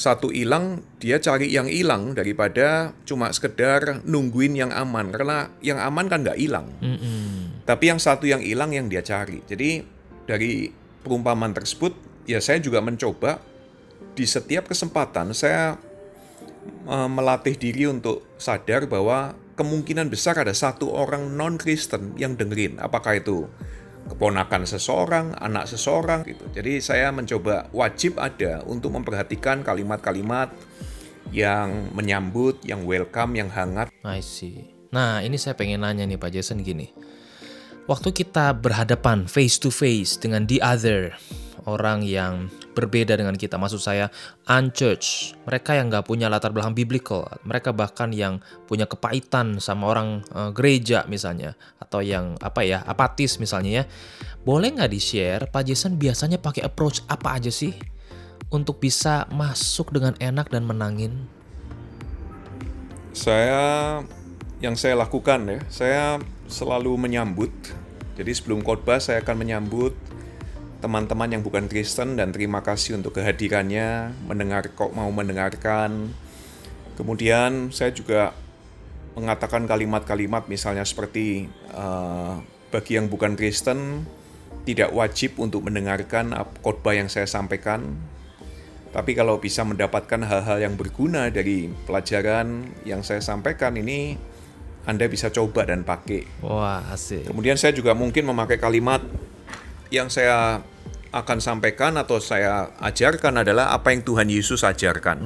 satu 0.00 0.32
hilang 0.32 0.80
dia 0.96 1.20
cari 1.20 1.52
yang 1.52 1.68
hilang 1.68 2.16
daripada 2.16 2.96
cuma 3.04 3.28
sekedar 3.32 4.00
nungguin 4.08 4.56
yang 4.56 4.72
aman. 4.72 5.12
Karena 5.12 5.52
yang 5.60 5.80
aman 5.80 6.06
kan 6.08 6.24
nggak 6.24 6.40
hilang. 6.40 6.72
Mm-mm. 6.80 7.62
tapi 7.68 7.92
yang 7.92 8.00
satu 8.00 8.26
yang 8.26 8.40
hilang 8.40 8.72
yang 8.72 8.88
dia 8.88 9.04
cari. 9.04 9.44
Jadi 9.44 9.84
dari 10.24 10.79
perumpamaan 11.02 11.52
tersebut 11.56 11.96
ya 12.28 12.38
saya 12.38 12.60
juga 12.60 12.84
mencoba 12.84 13.40
di 14.14 14.24
setiap 14.28 14.68
kesempatan 14.68 15.32
saya 15.32 15.76
eh, 16.88 17.08
melatih 17.10 17.56
diri 17.56 17.88
untuk 17.88 18.26
sadar 18.36 18.84
bahwa 18.86 19.34
kemungkinan 19.56 20.08
besar 20.08 20.40
ada 20.40 20.52
satu 20.56 20.92
orang 20.92 21.36
non 21.36 21.60
Kristen 21.60 22.16
yang 22.16 22.36
dengerin 22.36 22.80
apakah 22.80 23.20
itu 23.20 23.44
keponakan 24.10 24.66
seseorang, 24.66 25.38
anak 25.38 25.70
seseorang 25.70 26.26
gitu. 26.26 26.42
Jadi 26.50 26.82
saya 26.82 27.14
mencoba 27.14 27.70
wajib 27.70 28.18
ada 28.18 28.64
untuk 28.66 28.90
memperhatikan 28.98 29.62
kalimat-kalimat 29.62 30.50
yang 31.30 31.94
menyambut, 31.94 32.58
yang 32.66 32.82
welcome, 32.82 33.38
yang 33.38 33.52
hangat 33.54 33.92
I 34.02 34.18
see. 34.18 34.74
Nah, 34.90 35.22
ini 35.22 35.38
saya 35.38 35.54
pengen 35.54 35.86
nanya 35.86 36.02
nih 36.02 36.18
Pak 36.18 36.34
Jason 36.34 36.66
gini. 36.66 36.90
Waktu 37.88 38.12
kita 38.12 38.52
berhadapan 38.60 39.24
face 39.24 39.56
to 39.56 39.72
face 39.72 40.20
dengan 40.20 40.44
the 40.44 40.60
other, 40.60 41.16
orang 41.64 42.04
yang 42.04 42.52
berbeda 42.76 43.18
dengan 43.18 43.34
kita, 43.34 43.56
maksud 43.56 43.82
saya 43.82 44.08
unchurched, 44.46 45.36
mereka 45.44 45.74
yang 45.74 45.90
nggak 45.90 46.06
punya 46.06 46.30
latar 46.30 46.54
belakang 46.54 46.76
biblical, 46.76 47.26
mereka 47.42 47.74
bahkan 47.74 48.14
yang 48.14 48.38
punya 48.70 48.86
kepahitan 48.86 49.58
sama 49.58 49.90
orang 49.90 50.22
eh, 50.32 50.50
gereja 50.54 51.04
misalnya, 51.10 51.58
atau 51.82 52.00
yang 52.04 52.38
apa 52.40 52.62
ya 52.62 52.84
apatis 52.84 53.40
misalnya 53.42 53.82
ya, 53.82 53.84
boleh 54.46 54.76
nggak 54.76 54.92
di 54.92 55.00
share 55.00 55.42
Pak 55.50 55.68
Jason 55.68 56.00
biasanya 56.00 56.40
pakai 56.40 56.64
approach 56.64 57.04
apa 57.10 57.36
aja 57.36 57.52
sih 57.52 57.74
untuk 58.54 58.78
bisa 58.78 59.26
masuk 59.34 59.92
dengan 59.92 60.14
enak 60.18 60.48
dan 60.48 60.64
menangin? 60.64 61.26
Saya 63.10 64.00
yang 64.62 64.78
saya 64.78 64.94
lakukan 64.94 65.42
ya, 65.48 65.58
saya 65.66 66.04
selalu 66.50 66.98
menyambut. 66.98 67.50
Jadi 68.18 68.30
sebelum 68.36 68.60
khotbah 68.60 69.00
saya 69.00 69.22
akan 69.24 69.36
menyambut 69.38 69.96
teman-teman 70.84 71.30
yang 71.30 71.42
bukan 71.46 71.70
Kristen 71.70 72.18
dan 72.18 72.34
terima 72.34 72.60
kasih 72.60 73.00
untuk 73.00 73.16
kehadirannya, 73.16 74.12
mendengar 74.28 74.68
kok 74.74 74.92
mau 74.92 75.08
mendengarkan. 75.08 76.12
Kemudian 76.98 77.72
saya 77.72 77.94
juga 77.94 78.36
mengatakan 79.16 79.64
kalimat-kalimat 79.64 80.50
misalnya 80.50 80.84
seperti 80.84 81.48
eh, 81.72 82.34
bagi 82.68 82.92
yang 82.98 83.08
bukan 83.08 83.38
Kristen 83.38 84.04
tidak 84.68 84.92
wajib 84.92 85.40
untuk 85.40 85.64
mendengarkan 85.64 86.36
khotbah 86.60 86.92
yang 86.92 87.08
saya 87.08 87.24
sampaikan 87.24 87.96
tapi 88.90 89.14
kalau 89.14 89.38
bisa 89.38 89.62
mendapatkan 89.62 90.18
hal-hal 90.26 90.58
yang 90.58 90.74
berguna 90.74 91.30
dari 91.30 91.70
pelajaran 91.86 92.66
yang 92.82 93.06
saya 93.06 93.22
sampaikan 93.22 93.78
ini, 93.78 94.18
Anda 94.88 95.06
bisa 95.06 95.28
coba 95.28 95.68
dan 95.68 95.84
pakai. 95.84 96.24
Wah 96.40 96.84
asik. 96.92 97.28
Kemudian 97.28 97.60
saya 97.60 97.76
juga 97.76 97.92
mungkin 97.92 98.24
memakai 98.24 98.56
kalimat 98.56 99.04
yang 99.92 100.08
saya 100.08 100.64
akan 101.10 101.38
sampaikan 101.42 101.98
atau 101.98 102.22
saya 102.22 102.70
ajarkan 102.78 103.42
adalah 103.42 103.74
apa 103.74 103.90
yang 103.90 104.06
Tuhan 104.06 104.30
Yesus 104.30 104.62
ajarkan. 104.62 105.18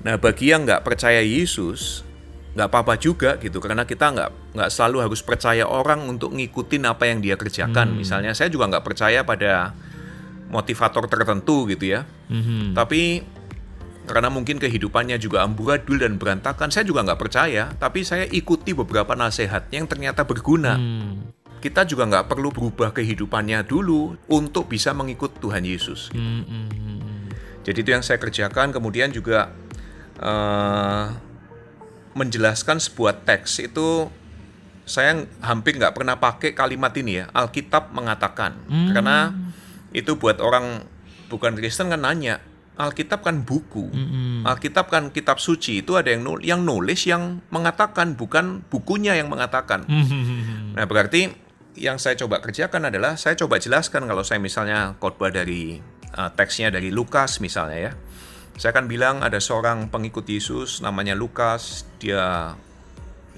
Nah, 0.00 0.16
bagi 0.16 0.48
yang 0.48 0.64
nggak 0.64 0.80
percaya 0.80 1.20
Yesus, 1.20 2.00
nggak 2.56 2.68
apa-apa 2.72 2.96
juga 2.96 3.36
gitu, 3.36 3.60
karena 3.60 3.84
kita 3.84 4.08
nggak 4.16 4.56
nggak 4.56 4.70
selalu 4.72 5.04
harus 5.04 5.20
percaya 5.20 5.68
orang 5.68 6.08
untuk 6.08 6.32
ngikutin 6.32 6.88
apa 6.88 7.04
yang 7.12 7.20
dia 7.20 7.36
kerjakan. 7.36 8.00
Misalnya 8.00 8.32
saya 8.32 8.48
juga 8.48 8.72
nggak 8.72 8.84
percaya 8.84 9.20
pada 9.28 9.76
motivator 10.48 11.04
tertentu 11.06 11.68
gitu 11.68 12.00
ya. 12.00 12.08
Mhm. 12.32 12.72
Tapi 12.72 13.22
karena 14.10 14.30
mungkin 14.30 14.58
kehidupannya 14.58 15.16
juga 15.22 15.46
amburadul 15.46 16.02
dan 16.02 16.18
berantakan, 16.18 16.74
saya 16.74 16.82
juga 16.82 17.06
nggak 17.06 17.20
percaya. 17.20 17.70
Tapi 17.78 18.02
saya 18.02 18.26
ikuti 18.26 18.74
beberapa 18.74 19.14
nasihat 19.14 19.70
yang 19.70 19.86
ternyata 19.86 20.26
berguna. 20.26 20.74
Hmm. 20.74 21.30
Kita 21.60 21.84
juga 21.84 22.08
nggak 22.08 22.26
perlu 22.26 22.50
berubah 22.50 22.90
kehidupannya 22.96 23.62
dulu 23.68 24.16
untuk 24.32 24.66
bisa 24.72 24.96
mengikut 24.96 25.38
Tuhan 25.38 25.62
Yesus. 25.62 26.10
Hmm, 26.10 26.42
hmm, 26.42 26.68
hmm. 26.72 26.98
Jadi 27.62 27.78
itu 27.84 27.90
yang 27.92 28.02
saya 28.02 28.16
kerjakan. 28.16 28.72
Kemudian 28.72 29.12
juga 29.12 29.52
eh, 30.18 31.06
menjelaskan 32.16 32.80
sebuah 32.80 33.22
teks 33.22 33.62
itu 33.62 34.10
saya 34.90 35.22
hampir 35.44 35.78
nggak 35.78 35.94
pernah 35.94 36.18
pakai 36.18 36.50
kalimat 36.50 36.90
ini 36.98 37.22
ya. 37.22 37.30
Alkitab 37.30 37.94
mengatakan, 37.94 38.58
karena 38.90 39.30
itu 39.94 40.18
buat 40.18 40.42
orang 40.42 40.82
bukan 41.30 41.54
Kristen 41.54 41.94
kan 41.94 42.02
nanya. 42.02 42.42
Alkitab 42.80 43.20
kan 43.20 43.44
buku, 43.44 43.92
Alkitab 44.48 44.88
kan 44.88 45.12
kitab 45.12 45.36
suci 45.36 45.84
itu 45.84 46.00
ada 46.00 46.08
yang 46.08 46.24
nul- 46.24 46.40
yang 46.40 46.64
nulis 46.64 47.04
yang 47.04 47.44
mengatakan 47.52 48.16
bukan 48.16 48.64
bukunya 48.72 49.12
yang 49.20 49.28
mengatakan. 49.28 49.84
Nah 50.72 50.84
berarti 50.88 51.28
yang 51.76 52.00
saya 52.00 52.16
coba 52.18 52.40
kerjakan 52.40 52.88
adalah 52.88 53.20
saya 53.20 53.36
coba 53.36 53.60
jelaskan 53.60 54.08
kalau 54.08 54.24
saya 54.24 54.40
misalnya 54.42 54.96
khotbah 54.98 55.30
dari 55.30 55.78
uh, 56.16 56.30
teksnya 56.34 56.72
dari 56.72 56.90
Lukas 56.90 57.38
misalnya 57.38 57.78
ya. 57.78 57.92
Saya 58.60 58.76
akan 58.76 58.92
bilang 58.92 59.24
ada 59.24 59.40
seorang 59.40 59.88
pengikut 59.88 60.28
Yesus 60.28 60.84
namanya 60.84 61.16
Lukas, 61.16 61.88
dia 61.96 62.56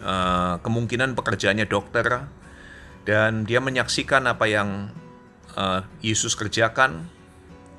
uh, 0.03 0.55
kemungkinan 0.59 1.15
pekerjaannya 1.15 1.71
dokter 1.71 2.27
dan 3.07 3.47
dia 3.47 3.63
menyaksikan 3.63 4.27
apa 4.27 4.51
yang 4.51 4.91
uh, 5.55 5.87
Yesus 6.03 6.35
kerjakan. 6.35 7.07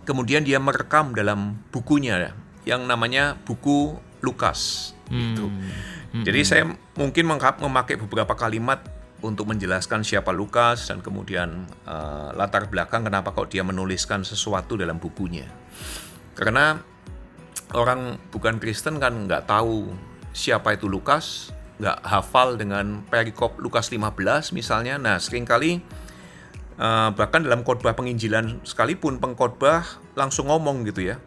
Kemudian 0.04 0.44
dia 0.44 0.60
merekam 0.60 1.16
dalam 1.16 1.60
bukunya 1.72 2.36
yang 2.68 2.88
namanya 2.88 3.40
buku 3.48 3.96
Lukas. 4.24 4.92
Gitu. 5.12 5.48
Jadi 6.24 6.42
saya 6.46 6.64
mungkin 6.94 7.26
memakai 7.34 7.98
beberapa 7.98 8.38
kalimat 8.38 8.86
untuk 9.24 9.50
menjelaskan 9.50 10.04
siapa 10.04 10.36
Lukas 10.36 10.92
dan 10.92 11.00
kemudian 11.00 11.66
uh, 11.88 12.36
latar 12.36 12.68
belakang 12.68 13.08
kenapa 13.08 13.32
kok 13.32 13.50
dia 13.50 13.64
menuliskan 13.64 14.22
sesuatu 14.28 14.76
dalam 14.76 15.00
bukunya. 15.00 15.48
Karena 16.36 16.78
orang 17.74 18.20
bukan 18.30 18.60
Kristen 18.60 19.00
kan 19.00 19.26
nggak 19.26 19.48
tahu 19.48 19.96
siapa 20.36 20.76
itu 20.76 20.92
Lukas, 20.92 21.56
nggak 21.80 22.04
hafal 22.04 22.60
dengan 22.60 23.02
perikop 23.08 23.58
Lukas 23.58 23.90
15 23.90 24.54
misalnya. 24.54 25.00
Nah 25.00 25.18
sering 25.18 25.48
kali 25.48 25.80
eh, 26.78 27.10
bahkan 27.14 27.42
dalam 27.44 27.62
khotbah 27.62 27.94
penginjilan 27.98 28.62
sekalipun 28.66 29.18
pengkhotbah 29.18 29.86
langsung 30.18 30.50
ngomong 30.50 30.88
gitu 30.90 31.14
ya. 31.14 31.18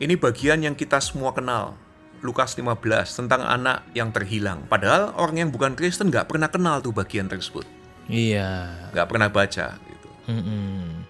Ini 0.00 0.16
bagian 0.16 0.64
yang 0.64 0.74
kita 0.74 0.96
semua 0.98 1.36
kenal. 1.36 1.76
Lukas 2.20 2.52
15 2.52 2.76
tentang 3.16 3.40
anak 3.48 3.80
yang 3.96 4.12
terhilang. 4.12 4.68
Padahal 4.68 5.16
orang 5.16 5.40
yang 5.40 5.50
bukan 5.52 5.72
Kristen 5.72 6.12
nggak 6.12 6.28
pernah 6.28 6.52
kenal 6.52 6.84
tuh 6.84 6.92
bagian 6.92 7.32
tersebut. 7.32 7.64
Iya. 8.12 8.68
Nggak 8.92 9.08
pernah 9.08 9.28
baca 9.32 9.66
gitu. 9.80 10.08
Mm-mm. 10.28 11.00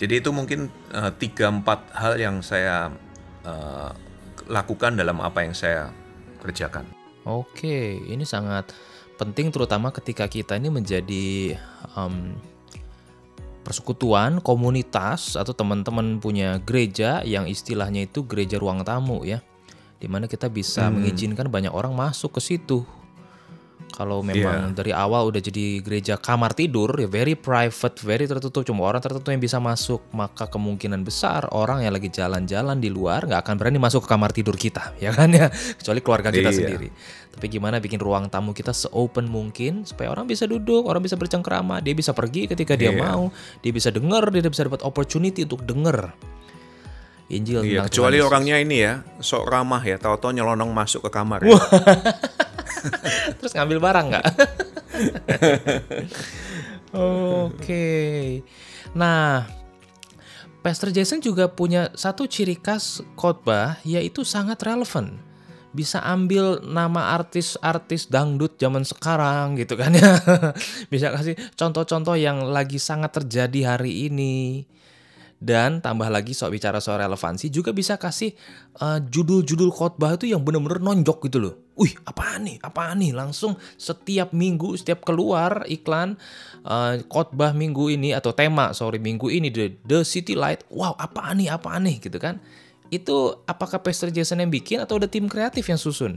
Jadi 0.00 0.14
itu 0.18 0.30
mungkin 0.32 0.72
eh, 0.92 1.12
tiga 1.20 1.52
empat 1.52 1.92
hal 1.92 2.16
yang 2.16 2.40
saya 2.40 2.88
eh, 3.44 3.90
lakukan 4.48 4.96
dalam 4.96 5.20
apa 5.20 5.44
yang 5.44 5.52
saya 5.52 5.92
kerjakan. 6.40 6.88
Oke, 7.22 8.02
ini 8.02 8.26
sangat 8.26 8.74
penting 9.14 9.54
terutama 9.54 9.94
ketika 9.94 10.26
kita 10.26 10.58
ini 10.58 10.72
menjadi 10.74 11.54
em, 11.94 12.34
persekutuan, 13.62 14.42
komunitas 14.42 15.38
atau 15.38 15.54
teman-teman 15.54 16.18
punya 16.18 16.58
gereja 16.62 17.22
yang 17.22 17.46
istilahnya 17.46 18.10
itu 18.10 18.26
gereja 18.26 18.58
ruang 18.58 18.82
tamu 18.82 19.22
ya. 19.22 19.40
Di 20.02 20.10
mana 20.10 20.26
kita 20.26 20.50
bisa 20.50 20.90
mengizinkan 20.90 21.46
banyak 21.46 21.70
orang 21.70 21.94
masuk 21.94 22.36
ke 22.36 22.40
situ. 22.42 22.82
Kalau 23.92 24.24
memang 24.24 24.72
dari 24.72 24.90
awal 24.90 25.28
udah 25.28 25.38
jadi 25.38 25.84
gereja 25.84 26.16
kamar 26.16 26.56
tidur 26.56 26.88
ya 26.96 27.04
very 27.06 27.36
private, 27.36 28.00
very 28.00 28.24
tertutup, 28.24 28.64
cuma 28.64 28.88
orang 28.88 29.04
tertentu 29.04 29.28
yang 29.28 29.38
bisa 29.38 29.60
masuk, 29.60 30.00
maka 30.10 30.48
kemungkinan 30.48 31.04
besar 31.04 31.46
orang 31.52 31.84
yang 31.84 31.92
lagi 31.92 32.08
jalan-jalan 32.08 32.80
di 32.80 32.88
luar 32.88 33.28
nggak 33.28 33.44
akan 33.44 33.54
berani 33.60 33.76
masuk 33.76 34.02
ke 34.04 34.08
kamar 34.08 34.32
tidur 34.32 34.56
kita, 34.56 34.96
ya 35.04 35.12
kan 35.12 35.28
ya, 35.30 35.52
kecuali 35.52 36.00
keluarga 36.00 36.32
kita 36.32 36.48
Iya. 36.48 36.56
sendiri. 36.56 36.88
Tapi 37.32 37.46
gimana 37.48 37.80
bikin 37.80 37.96
ruang 38.00 38.28
tamu 38.28 38.52
kita 38.52 38.72
se-open 38.72 39.28
mungkin 39.28 39.84
supaya 39.84 40.12
orang 40.12 40.24
bisa 40.24 40.44
duduk, 40.48 40.84
orang 40.84 41.00
bisa 41.04 41.16
bercengkrama, 41.16 41.80
dia 41.84 41.92
bisa 41.92 42.12
pergi 42.12 42.48
ketika 42.48 42.76
dia 42.76 42.92
Iya. 42.92 43.00
mau, 43.00 43.28
dia 43.60 43.72
bisa 43.72 43.92
dengar, 43.92 44.28
dia 44.32 44.44
bisa 44.44 44.64
dapat 44.64 44.80
opportunity 44.84 45.44
untuk 45.44 45.64
denger. 45.64 46.12
Injil 47.32 47.64
Iya, 47.64 47.88
kecuali 47.88 48.20
Tuhan 48.20 48.28
orangnya 48.28 48.56
ini 48.60 48.76
ya, 48.84 49.00
sok 49.24 49.48
ramah 49.48 49.80
ya, 49.80 49.96
tahu-tahu 49.96 50.36
nyelonong 50.36 50.68
masuk 50.68 51.08
ke 51.08 51.10
kamar. 51.10 51.40
ya. 51.40 51.56
Terus 53.40 53.52
ngambil 53.56 53.78
barang 53.80 54.06
nggak? 54.12 54.24
Oke. 56.92 57.88
Nah, 58.92 59.48
Pastor 60.60 60.92
Jason 60.94 61.18
juga 61.18 61.50
punya 61.50 61.90
satu 61.96 62.28
ciri 62.28 62.54
khas 62.54 63.02
khotbah 63.16 63.80
yaitu 63.82 64.22
sangat 64.22 64.60
relevan. 64.62 65.18
Bisa 65.72 66.04
ambil 66.04 66.60
nama 66.60 67.16
artis-artis 67.16 68.12
dangdut 68.12 68.60
zaman 68.60 68.84
sekarang 68.84 69.56
gitu 69.56 69.74
kan 69.74 69.96
ya. 69.96 70.20
Bisa 70.92 71.08
kasih 71.10 71.34
contoh-contoh 71.56 72.14
yang 72.14 72.44
lagi 72.44 72.76
sangat 72.76 73.16
terjadi 73.16 73.74
hari 73.74 74.12
ini. 74.12 74.68
Dan 75.42 75.82
tambah 75.82 76.06
lagi 76.06 76.38
soal 76.38 76.54
bicara 76.54 76.78
soal 76.78 77.02
relevansi 77.02 77.50
juga 77.50 77.74
bisa 77.74 77.98
kasih 77.98 78.30
uh, 78.78 79.02
judul-judul 79.02 79.74
khotbah 79.74 80.14
itu 80.14 80.30
yang 80.30 80.46
bener-bener 80.46 80.78
nonjok 80.78 81.26
gitu 81.26 81.38
loh. 81.42 81.54
Wih, 81.74 81.98
apaan 82.06 82.46
nih? 82.46 82.62
Apaan 82.62 83.02
nih? 83.02 83.10
Langsung 83.10 83.58
setiap 83.74 84.30
minggu, 84.30 84.78
setiap 84.78 85.02
keluar 85.02 85.66
iklan 85.66 86.14
uh, 86.62 86.94
khotbah 87.10 87.50
minggu 87.58 87.90
ini 87.90 88.14
atau 88.14 88.30
tema 88.30 88.70
sorry 88.70 89.02
minggu 89.02 89.26
ini 89.34 89.50
the, 89.50 89.74
the 89.82 90.06
City 90.06 90.38
Light. 90.38 90.62
Wow, 90.70 90.94
apaan 90.94 91.42
nih? 91.42 91.50
Apaan 91.50 91.90
nih? 91.90 91.98
Gitu 91.98 92.22
kan? 92.22 92.38
Itu 92.94 93.42
apakah 93.42 93.82
Pastor 93.82 94.14
Jason 94.14 94.38
yang 94.38 94.52
bikin 94.54 94.78
atau 94.78 94.94
ada 95.02 95.10
tim 95.10 95.26
kreatif 95.26 95.66
yang 95.66 95.80
susun? 95.80 96.14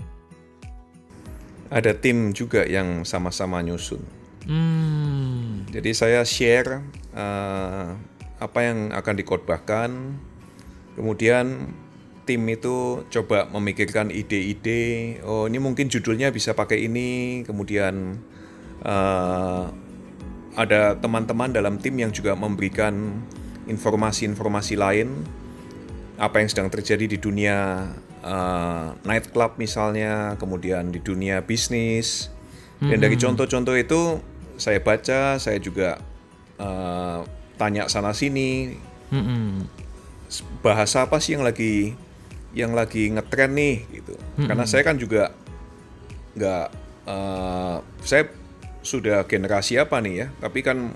Ada 1.73 1.97
tim 1.97 2.29
juga 2.29 2.61
yang 2.61 3.01
sama-sama 3.01 3.57
nyusun. 3.65 4.05
Hmm, 4.45 5.65
Jadi 5.73 5.89
saya 5.97 6.21
share 6.21 6.85
eh, 7.17 7.89
apa 8.39 8.59
yang 8.65 8.91
akan 8.91 9.15
dikhotbahkan, 9.15 9.89
kemudian 10.99 11.71
tim 12.25 12.41
itu 12.49 13.05
coba 13.09 13.47
memikirkan 13.53 14.09
ide-ide. 14.09 15.21
Oh 15.23 15.45
ini 15.45 15.61
mungkin 15.61 15.87
judulnya 15.87 16.33
bisa 16.33 16.57
pakai 16.57 16.89
ini, 16.89 17.43
kemudian 17.47 18.19
eh, 18.83 19.65
ada 20.55 20.95
teman-teman 20.95 21.51
dalam 21.51 21.77
tim 21.77 21.99
yang 21.99 22.11
juga 22.15 22.33
memberikan 22.33 23.19
informasi-informasi 23.67 24.79
lain 24.79 25.09
apa 26.15 26.39
yang 26.39 26.47
sedang 26.47 26.71
terjadi 26.71 27.11
di 27.11 27.17
dunia 27.19 27.91
uh, 28.23 28.95
nightclub 29.03 29.59
misalnya, 29.59 30.39
kemudian 30.39 30.95
di 30.95 31.03
dunia 31.03 31.43
bisnis. 31.43 32.31
Dan 32.79 33.03
dari 33.03 33.15
contoh-contoh 33.19 33.75
itu 33.75 34.23
saya 34.55 34.79
baca, 34.79 35.35
saya 35.35 35.59
juga 35.59 35.99
uh, 36.59 37.23
tanya 37.55 37.87
sana 37.87 38.11
sini, 38.11 38.75
mm-mm. 39.11 39.67
bahasa 40.59 41.07
apa 41.07 41.23
sih 41.23 41.39
yang 41.39 41.43
lagi 41.43 41.95
yang 42.55 42.71
lagi 42.71 43.11
ngetren 43.11 43.51
nih 43.55 43.75
gitu. 43.91 44.15
Karena 44.35 44.63
saya 44.63 44.83
kan 44.83 44.95
juga 44.95 45.35
nggak 46.35 46.67
uh, 47.07 47.79
saya 48.03 48.27
sudah 48.85 49.25
generasi 49.25 49.79
apa 49.81 49.97
nih 50.03 50.13
ya, 50.23 50.27
tapi 50.39 50.61
kan 50.61 50.93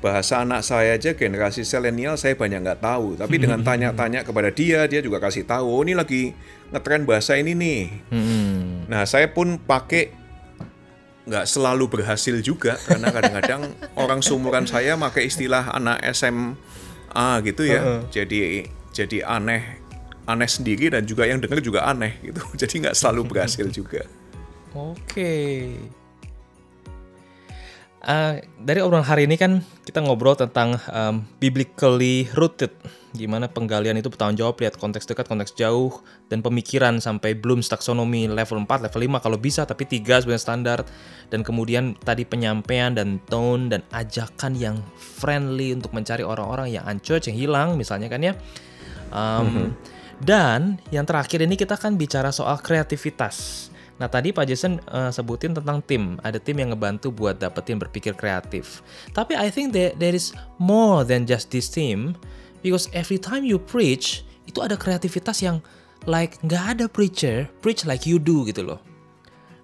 bahasa 0.00 0.40
anak 0.40 0.64
saya 0.64 0.96
aja 0.96 1.12
generasi 1.12 1.60
selenial 1.60 2.16
saya 2.16 2.36
banyak 2.36 2.62
nggak 2.62 2.82
tahu. 2.84 3.18
Tapi 3.18 3.36
dengan 3.36 3.60
tanya-tanya 3.60 4.24
kepada 4.24 4.52
dia, 4.52 4.86
dia 4.88 5.00
juga 5.00 5.20
kasih 5.20 5.44
tahu, 5.44 5.66
oh 5.66 5.82
ini 5.84 5.96
lagi 5.96 6.36
ngetren 6.70 7.08
bahasa 7.08 7.36
ini 7.36 7.52
nih. 7.56 7.82
Mm-mm. 8.12 8.86
Nah 8.90 9.02
saya 9.06 9.28
pun 9.30 9.58
pakai 9.58 10.19
nggak 11.28 11.44
selalu 11.44 12.00
berhasil 12.00 12.32
juga 12.40 12.80
karena 12.88 13.12
kadang-kadang 13.12 13.62
orang 14.02 14.20
seumuran 14.24 14.64
saya 14.64 14.96
pakai 14.96 15.28
istilah 15.28 15.68
anak 15.72 16.00
SMA 16.16 17.28
gitu 17.44 17.62
ya. 17.66 18.04
Jadi 18.08 18.66
jadi 18.90 19.18
aneh 19.28 19.80
aneh 20.30 20.50
sendiri 20.50 20.92
dan 20.94 21.02
juga 21.04 21.26
yang 21.26 21.42
dengar 21.42 21.58
juga 21.58 21.86
aneh 21.86 22.18
gitu. 22.22 22.40
Jadi 22.60 22.86
nggak 22.86 22.94
selalu 22.94 23.26
berhasil 23.26 23.66
juga. 23.70 24.06
Oke. 24.70 25.74
Eh, 28.00 28.48
dari 28.56 28.80
obrolan 28.80 29.04
hari 29.04 29.28
ini 29.28 29.36
kan 29.36 29.60
kita 29.84 30.00
ngobrol 30.00 30.32
tentang 30.32 30.80
um, 30.88 31.20
biblically 31.36 32.32
rooted, 32.32 32.72
gimana 33.12 33.44
penggalian 33.44 34.00
itu 34.00 34.08
bertanggung 34.08 34.40
jawab 34.40 34.56
lihat 34.64 34.80
konteks 34.80 35.04
dekat, 35.04 35.28
konteks 35.28 35.52
jauh, 35.52 35.92
dan 36.32 36.40
pemikiran 36.40 36.96
sampai 36.96 37.36
belum 37.36 37.60
taksonomi 37.60 38.24
level 38.24 38.64
4, 38.64 38.88
level 38.88 39.20
5 39.20 39.20
kalau 39.20 39.36
bisa, 39.36 39.68
tapi 39.68 39.84
3 39.84 40.24
sebenarnya 40.24 40.40
standar, 40.40 40.78
dan 41.28 41.44
kemudian 41.44 41.92
tadi 42.00 42.24
penyampaian 42.24 42.96
dan 42.96 43.20
tone 43.28 43.68
dan 43.68 43.84
ajakan 43.92 44.56
yang 44.56 44.80
friendly 44.96 45.76
untuk 45.76 45.92
mencari 45.92 46.24
orang-orang 46.24 46.72
yang 46.72 46.88
unchurched, 46.88 47.28
yang 47.28 47.36
hilang 47.36 47.76
misalnya 47.76 48.08
kan 48.08 48.24
ya. 48.24 48.32
Um, 49.12 49.76
Dan 50.20 50.76
yang 50.92 51.08
terakhir 51.08 51.40
ini 51.40 51.56
kita 51.56 51.80
kan 51.80 51.96
bicara 51.96 52.28
soal 52.28 52.60
kreativitas. 52.60 53.68
Nah 54.00 54.08
tadi 54.08 54.32
Pak 54.32 54.48
Jason 54.48 54.80
eh, 54.80 55.12
sebutin 55.12 55.52
tentang 55.52 55.84
tim, 55.84 56.16
ada 56.24 56.40
tim 56.40 56.56
yang 56.56 56.72
ngebantu 56.72 57.12
buat 57.12 57.36
dapetin 57.36 57.76
berpikir 57.76 58.16
kreatif. 58.16 58.80
Tapi 59.12 59.36
I 59.36 59.52
think 59.52 59.76
that 59.76 60.00
there 60.00 60.16
is 60.16 60.32
more 60.56 61.04
than 61.04 61.28
just 61.28 61.52
this 61.52 61.68
team, 61.68 62.16
because 62.64 62.88
every 62.96 63.20
time 63.20 63.44
you 63.44 63.60
preach 63.60 64.24
itu 64.48 64.64
ada 64.64 64.74
kreativitas 64.80 65.44
yang 65.44 65.60
like 66.08 66.40
nggak 66.40 66.80
ada 66.80 66.84
preacher 66.88 67.44
preach 67.60 67.84
like 67.84 68.08
you 68.08 68.16
do 68.16 68.48
gitu 68.48 68.64
loh. 68.64 68.80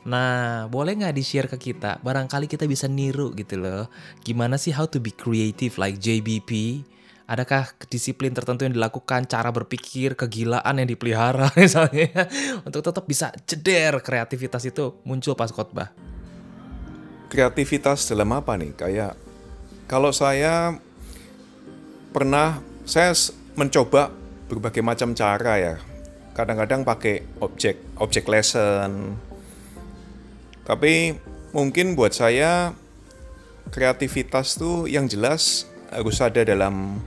Nah, 0.07 0.71
boleh 0.71 0.95
nggak 0.95 1.19
di-share 1.19 1.51
ke 1.51 1.59
kita? 1.59 1.99
Barangkali 1.99 2.47
kita 2.47 2.63
bisa 2.71 2.87
niru 2.87 3.35
gitu 3.35 3.59
loh. 3.59 3.91
Gimana 4.23 4.55
sih 4.55 4.71
how 4.71 4.87
to 4.87 5.03
be 5.03 5.11
creative 5.11 5.75
like 5.83 5.99
JBP? 5.99 6.85
Adakah 7.27 7.75
disiplin 7.91 8.31
tertentu 8.31 8.63
yang 8.63 8.79
dilakukan, 8.79 9.27
cara 9.27 9.51
berpikir, 9.51 10.15
kegilaan 10.15 10.79
yang 10.79 10.87
dipelihara 10.87 11.51
misalnya, 11.59 12.31
untuk 12.63 12.87
tetap 12.87 13.03
bisa 13.07 13.35
jeder 13.51 13.99
kreativitas 13.99 14.63
itu 14.63 15.03
muncul 15.03 15.35
pas 15.35 15.51
khotbah? 15.51 15.91
kreativitas 17.29 18.07
dalam 18.09 18.31
apa 18.33 18.55
nih? 18.57 18.73
Kayak 18.75 19.13
kalau 19.91 20.11
saya 20.15 20.79
pernah 22.15 22.63
saya 22.87 23.13
mencoba 23.59 24.11
berbagai 24.47 24.83
macam 24.83 25.13
cara 25.13 25.59
ya. 25.59 25.75
Kadang-kadang 26.33 26.85
pakai 26.85 27.25
objek 27.41 27.81
objek 27.99 28.29
lesson. 28.29 29.17
Tapi 30.67 31.17
mungkin 31.55 31.95
buat 31.95 32.13
saya 32.13 32.75
kreativitas 33.71 34.59
tuh 34.59 34.87
yang 34.87 35.07
jelas 35.07 35.67
harus 35.91 36.19
ada 36.21 36.43
dalam 36.43 36.99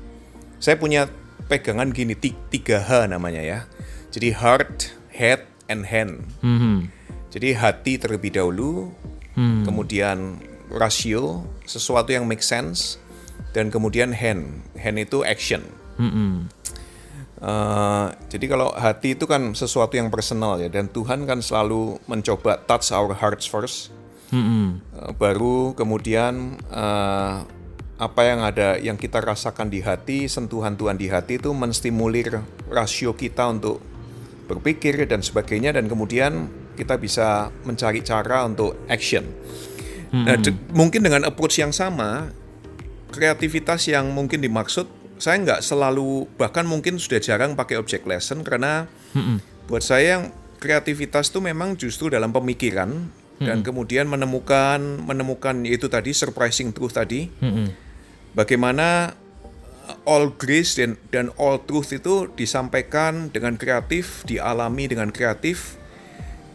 saya 0.60 0.76
punya 0.76 1.08
pegangan 1.48 1.90
gini 1.90 2.14
ti- 2.14 2.38
3H 2.52 3.10
namanya 3.10 3.42
ya. 3.42 3.60
Jadi 4.14 4.36
heart, 4.36 4.94
head, 5.10 5.48
and 5.66 5.88
hand. 5.90 6.28
Hmm. 6.44 6.90
Jadi 7.30 7.54
hati 7.54 8.02
terlebih 8.02 8.34
dahulu, 8.34 8.90
kemudian 9.38 10.42
rasio, 10.68 11.46
sesuatu 11.64 12.10
yang 12.10 12.26
make 12.26 12.42
sense, 12.42 12.98
dan 13.54 13.70
kemudian 13.70 14.12
hand. 14.14 14.66
Hand 14.78 14.98
itu 14.98 15.22
action. 15.22 15.62
Hmm. 16.02 16.50
Eh, 17.40 18.08
jadi 18.28 18.46
kalau 18.52 18.76
hati 18.76 19.16
itu 19.16 19.24
kan 19.24 19.56
sesuatu 19.56 19.96
yang 19.96 20.12
personal 20.12 20.60
ya, 20.60 20.68
dan 20.68 20.92
Tuhan 20.92 21.24
kan 21.24 21.40
selalu 21.40 22.02
mencoba 22.04 22.60
touch 22.68 22.92
our 22.92 23.16
hearts 23.16 23.48
first, 23.48 23.96
Hmm. 24.30 24.78
Eh, 24.94 25.10
baru 25.18 25.74
kemudian 25.74 26.60
eh, 26.70 27.36
apa 28.00 28.22
yang 28.24 28.40
ada 28.40 28.80
yang 28.80 28.96
kita 28.96 29.20
rasakan 29.20 29.68
di 29.68 29.84
hati, 29.84 30.32
sentuhan 30.32 30.80
Tuhan 30.80 30.96
di 30.96 31.12
hati 31.12 31.36
itu 31.36 31.52
menstimulir 31.52 32.40
rasio 32.72 33.12
kita 33.12 33.52
untuk 33.52 33.84
berpikir 34.48 35.04
dan 35.04 35.20
sebagainya 35.20 35.76
dan 35.76 35.92
kemudian 35.92 36.48
kita 36.80 36.96
bisa 36.96 37.52
mencari 37.68 38.00
cara 38.00 38.48
untuk 38.48 38.80
action. 38.88 39.28
Nah, 40.16 40.40
de- 40.40 40.56
mungkin 40.72 41.04
dengan 41.04 41.28
approach 41.28 41.60
yang 41.60 41.76
sama, 41.76 42.32
kreativitas 43.12 43.86
yang 43.92 44.10
mungkin 44.16 44.42
dimaksud, 44.42 44.88
saya 45.20 45.36
nggak 45.44 45.62
selalu 45.62 46.26
bahkan 46.40 46.64
mungkin 46.64 46.96
sudah 46.98 47.20
jarang 47.20 47.54
pakai 47.60 47.76
object 47.76 48.08
lesson 48.08 48.48
karena 48.48 48.88
buat 49.68 49.84
saya 49.84 50.18
yang 50.18 50.24
kreativitas 50.58 51.30
itu 51.30 51.44
memang 51.44 51.76
justru 51.76 52.08
dalam 52.08 52.32
pemikiran 52.32 53.12
dan 53.40 53.60
kemudian 53.64 54.08
menemukan 54.08 54.80
menemukan 55.04 55.68
itu 55.68 55.92
tadi 55.92 56.16
surprising 56.16 56.72
truth 56.72 56.96
tadi. 56.96 57.28
Bagaimana 58.38 59.18
all 60.06 60.30
grace 60.38 60.78
dan 60.78 61.02
dan 61.10 61.34
all 61.38 61.62
truth 61.66 61.90
itu 61.94 62.30
disampaikan 62.38 63.34
dengan 63.34 63.58
kreatif, 63.58 64.26
dialami 64.30 64.86
dengan 64.86 65.10
kreatif 65.10 65.80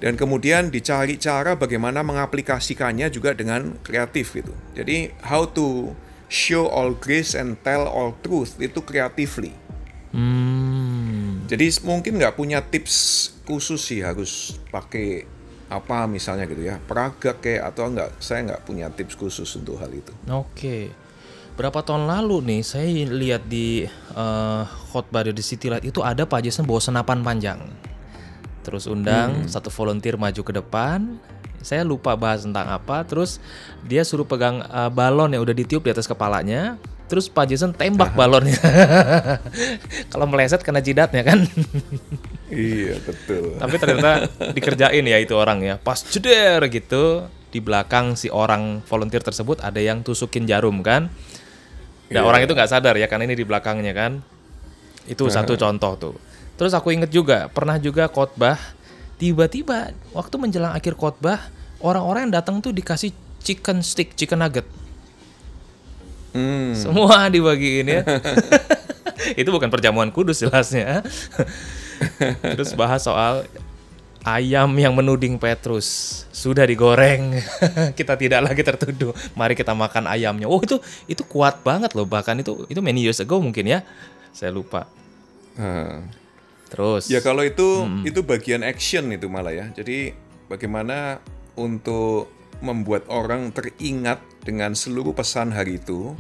dan 0.05 0.21
kemudian 0.21 0.69
dicari 0.69 1.17
cara 1.17 1.57
bagaimana 1.57 2.05
mengaplikasikannya 2.05 3.09
juga 3.09 3.33
dengan 3.33 3.81
kreatif 3.81 4.37
gitu. 4.37 4.53
Jadi 4.77 5.15
how 5.25 5.49
to 5.49 5.97
show 6.29 6.69
all 6.69 6.93
grace 6.93 7.33
and 7.33 7.57
tell 7.65 7.89
all 7.89 8.13
truth 8.21 8.59
itu 8.61 8.85
creatively. 8.85 9.55
Hmm. 10.13 11.49
Jadi 11.49 11.73
mungkin 11.89 12.21
nggak 12.21 12.37
punya 12.37 12.61
tips 12.61 13.29
khusus 13.49 13.81
sih 13.81 14.05
harus 14.05 14.61
pakai 14.69 15.25
apa 15.73 16.05
misalnya 16.05 16.45
gitu 16.45 16.61
ya 16.61 16.77
peragak 16.77 17.41
kayak 17.41 17.73
atau 17.73 17.89
enggak 17.89 18.13
saya 18.21 18.45
nggak 18.45 18.63
punya 18.69 18.93
tips 18.93 19.17
khusus 19.17 19.49
untuk 19.57 19.81
hal 19.81 19.89
itu. 19.89 20.13
Oke. 20.29 21.04
Berapa 21.55 21.87
tahun 21.87 22.11
lalu 22.11 22.43
nih 22.51 22.61
saya 22.67 22.87
lihat 23.07 23.47
di 23.47 23.87
eh, 23.87 24.63
khotbah 24.91 25.23
di 25.23 25.39
City 25.39 25.71
Light 25.71 25.87
itu 25.87 26.03
ada 26.03 26.27
Pak 26.27 26.43
Jason 26.43 26.67
bawa 26.67 26.83
senapan 26.83 27.23
panjang. 27.23 27.61
Terus 28.67 28.91
undang 28.91 29.47
satu 29.47 29.71
volunteer 29.71 30.19
maju 30.19 30.43
ke 30.43 30.53
depan. 30.53 31.21
Saya 31.63 31.87
lupa 31.87 32.19
bahas 32.19 32.43
tentang 32.43 32.67
apa. 32.67 33.07
Terus 33.07 33.39
dia 33.87 34.03
suruh 34.03 34.27
pegang 34.27 34.67
eh, 34.67 34.91
balon 34.91 35.31
yang 35.31 35.47
udah 35.47 35.55
ditiup 35.55 35.87
di 35.87 35.95
atas 35.95 36.11
kepalanya. 36.11 36.75
Terus 37.07 37.31
Pak 37.31 37.47
Jason 37.47 37.71
tembak 37.71 38.17
balonnya. 38.19 38.59
Kalau 40.11 40.27
meleset 40.27 40.65
kena 40.67 40.83
jidatnya 40.83 41.23
kan. 41.23 41.39
Iya 42.55 43.03
betul. 43.03 43.59
Tapi 43.59 43.75
ternyata 43.83 44.31
dikerjain 44.55 45.03
ya 45.03 45.19
itu 45.19 45.35
orang 45.35 45.59
ya. 45.65 45.75
Pas 45.75 46.07
jeder 46.07 46.63
gitu 46.71 47.27
di 47.51 47.59
belakang 47.59 48.15
si 48.15 48.31
orang 48.31 48.79
volunteer 48.87 49.27
tersebut 49.27 49.59
ada 49.59 49.83
yang 49.83 50.07
tusukin 50.07 50.47
jarum 50.47 50.79
kan. 50.85 51.11
Nah 52.13 52.21
Iya. 52.21 52.27
orang 52.27 52.41
itu 52.45 52.53
nggak 52.53 52.71
sadar 52.71 52.95
ya 53.01 53.09
karena 53.09 53.25
ini 53.25 53.37
di 53.39 53.45
belakangnya 53.47 53.93
kan. 53.97 54.13
Itu 55.09 55.29
satu 55.29 55.57
contoh 55.57 55.93
tuh. 55.97 56.15
Terus 56.55 56.73
aku 56.77 56.95
inget 56.95 57.11
juga 57.11 57.51
pernah 57.51 57.77
juga 57.81 58.07
khotbah 58.07 58.57
tiba-tiba 59.19 59.95
waktu 60.13 60.35
menjelang 60.37 60.75
akhir 60.75 60.99
khotbah 60.99 61.39
orang-orang 61.81 62.29
yang 62.29 62.35
datang 62.41 62.59
tuh 62.61 62.75
dikasih 62.75 63.15
chicken 63.45 63.81
stick, 63.85 64.13
chicken 64.17 64.41
nugget. 64.41 64.67
Hmm. 66.35 66.75
Semua 66.75 67.31
dibagiin 67.31 67.87
ya. 67.87 68.03
itu 69.41 69.49
bukan 69.49 69.71
perjamuan 69.71 70.11
kudus 70.11 70.43
jelasnya. 70.43 71.01
Terus 72.59 72.75
bahas 72.75 73.07
soal 73.07 73.47
ayam 74.25 74.73
yang 74.81 74.97
menuding 74.97 75.37
Petrus 75.37 76.23
sudah 76.33 76.65
digoreng. 76.65 77.39
kita 77.99 78.17
tidak 78.17 78.41
lagi 78.51 78.65
tertuduh. 78.65 79.13
Mari 79.37 79.55
kita 79.55 79.77
makan 79.77 80.09
ayamnya. 80.09 80.49
Oh 80.49 80.59
itu 80.59 80.81
itu 81.07 81.23
kuat 81.29 81.61
banget 81.61 81.93
loh. 81.93 82.09
Bahkan 82.09 82.41
itu 82.41 82.65
itu 82.67 82.81
many 82.81 83.05
years 83.05 83.21
ago 83.21 83.39
mungkin 83.39 83.69
ya. 83.69 83.85
Saya 84.33 84.51
lupa. 84.51 84.89
Nah. 85.61 86.09
Terus 86.73 87.07
Ya 87.07 87.23
kalau 87.23 87.47
itu 87.47 87.87
itu 88.03 88.25
bagian 88.27 88.67
action 88.67 89.13
itu 89.13 89.31
malah 89.31 89.55
ya. 89.55 89.67
Jadi 89.71 90.17
bagaimana 90.51 91.23
untuk 91.55 92.33
membuat 92.65 93.07
orang 93.13 93.53
teringat 93.53 94.19
dengan 94.43 94.73
seluruh 94.73 95.15
pesan 95.15 95.53
hari 95.53 95.79
itu. 95.79 96.17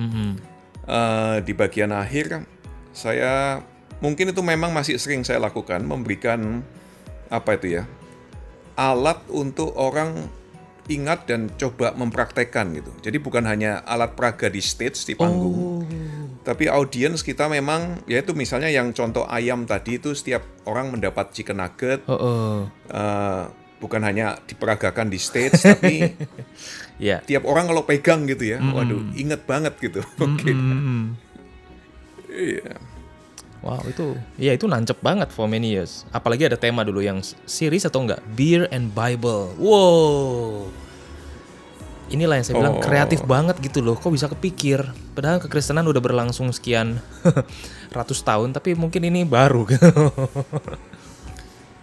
Eh, 0.84 1.36
di 1.40 1.56
bagian 1.56 1.96
akhir 1.96 2.44
saya 2.92 3.64
mungkin 4.04 4.36
itu 4.36 4.44
memang 4.44 4.68
masih 4.68 5.00
sering 5.00 5.24
saya 5.24 5.40
lakukan 5.40 5.80
memberikan 5.80 6.60
apa 7.34 7.58
itu 7.58 7.82
ya? 7.82 7.84
Alat 8.78 9.22
untuk 9.30 9.74
orang 9.74 10.30
ingat 10.86 11.24
dan 11.26 11.48
coba 11.56 11.96
mempraktekkan 11.96 12.76
gitu. 12.76 12.92
Jadi 13.00 13.16
bukan 13.18 13.44
hanya 13.48 13.80
alat 13.88 14.12
peraga 14.12 14.52
di 14.52 14.60
stage 14.60 15.08
di 15.08 15.14
panggung, 15.16 15.86
tapi 16.44 16.68
audiens 16.68 17.24
kita 17.24 17.48
memang 17.48 18.04
yaitu 18.04 18.36
misalnya 18.36 18.68
yang 18.68 18.92
contoh 18.92 19.24
ayam 19.24 19.64
tadi 19.64 19.96
itu 19.96 20.12
setiap 20.12 20.44
orang 20.68 20.92
mendapat 20.92 21.32
chicken 21.32 21.58
nugget. 21.62 22.04
Oh, 22.04 22.14
oh. 22.14 22.54
eh, 22.92 23.44
bukan 23.80 24.00
hanya 24.04 24.40
diperagakan 24.44 25.12
di 25.12 25.20
stage 25.20 25.60
tapi 25.60 25.94
Ya. 26.94 27.20
tiap 27.26 27.42
orang 27.44 27.66
kalau 27.66 27.82
pegang 27.82 28.22
gitu 28.30 28.54
ya 28.54 28.62
waduh 28.62 29.02
inget 29.18 29.44
banget 29.50 29.74
gitu. 29.82 30.00
Oke. 30.24 30.54
Iya 32.30 32.93
Wow 33.64 33.80
itu, 33.88 34.12
ya 34.36 34.52
itu 34.52 34.68
nancep 34.68 35.00
banget 35.00 35.32
for 35.32 35.48
many 35.48 35.72
years. 35.72 36.04
Apalagi 36.12 36.44
ada 36.44 36.60
tema 36.60 36.84
dulu 36.84 37.00
yang 37.00 37.24
series 37.48 37.88
atau 37.88 38.04
enggak, 38.04 38.20
Beer 38.36 38.68
and 38.68 38.92
Bible. 38.92 39.56
Wow, 39.56 40.68
inilah 42.12 42.36
yang 42.36 42.44
saya 42.44 42.60
bilang 42.60 42.76
Oh. 42.76 42.84
kreatif 42.84 43.24
banget 43.24 43.56
gitu 43.64 43.80
loh. 43.80 43.96
Kok 43.96 44.12
bisa 44.12 44.28
kepikir? 44.28 44.84
Padahal 45.16 45.40
kekristenan 45.40 45.88
udah 45.88 46.04
berlangsung 46.04 46.52
sekian 46.52 47.00
ratus 47.96 48.20
tahun, 48.20 48.52
tapi 48.52 48.76
mungkin 48.76 49.08
ini 49.08 49.24
baru. 49.24 49.64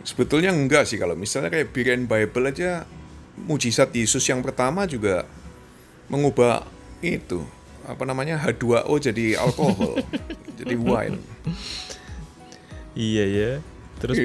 sebetulnya 0.01 0.49
enggak 0.49 0.89
sih 0.89 0.97
kalau 0.97 1.13
misalnya 1.13 1.49
kayak 1.49 1.73
Beer 1.73 1.93
and 1.93 2.09
Bible 2.09 2.49
aja 2.49 2.85
mujizat 3.37 3.93
Yesus 3.93 4.25
yang 4.25 4.41
pertama 4.41 4.85
juga 4.85 5.25
mengubah 6.09 6.65
itu 7.01 7.45
apa 7.87 8.03
namanya 8.05 8.37
H2O 8.37 8.93
jadi 9.01 9.39
alkohol 9.41 10.01
jadi 10.59 10.75
wine 10.77 11.17
iya 12.95 13.25
ya. 13.27 13.51
Terus 14.01 14.17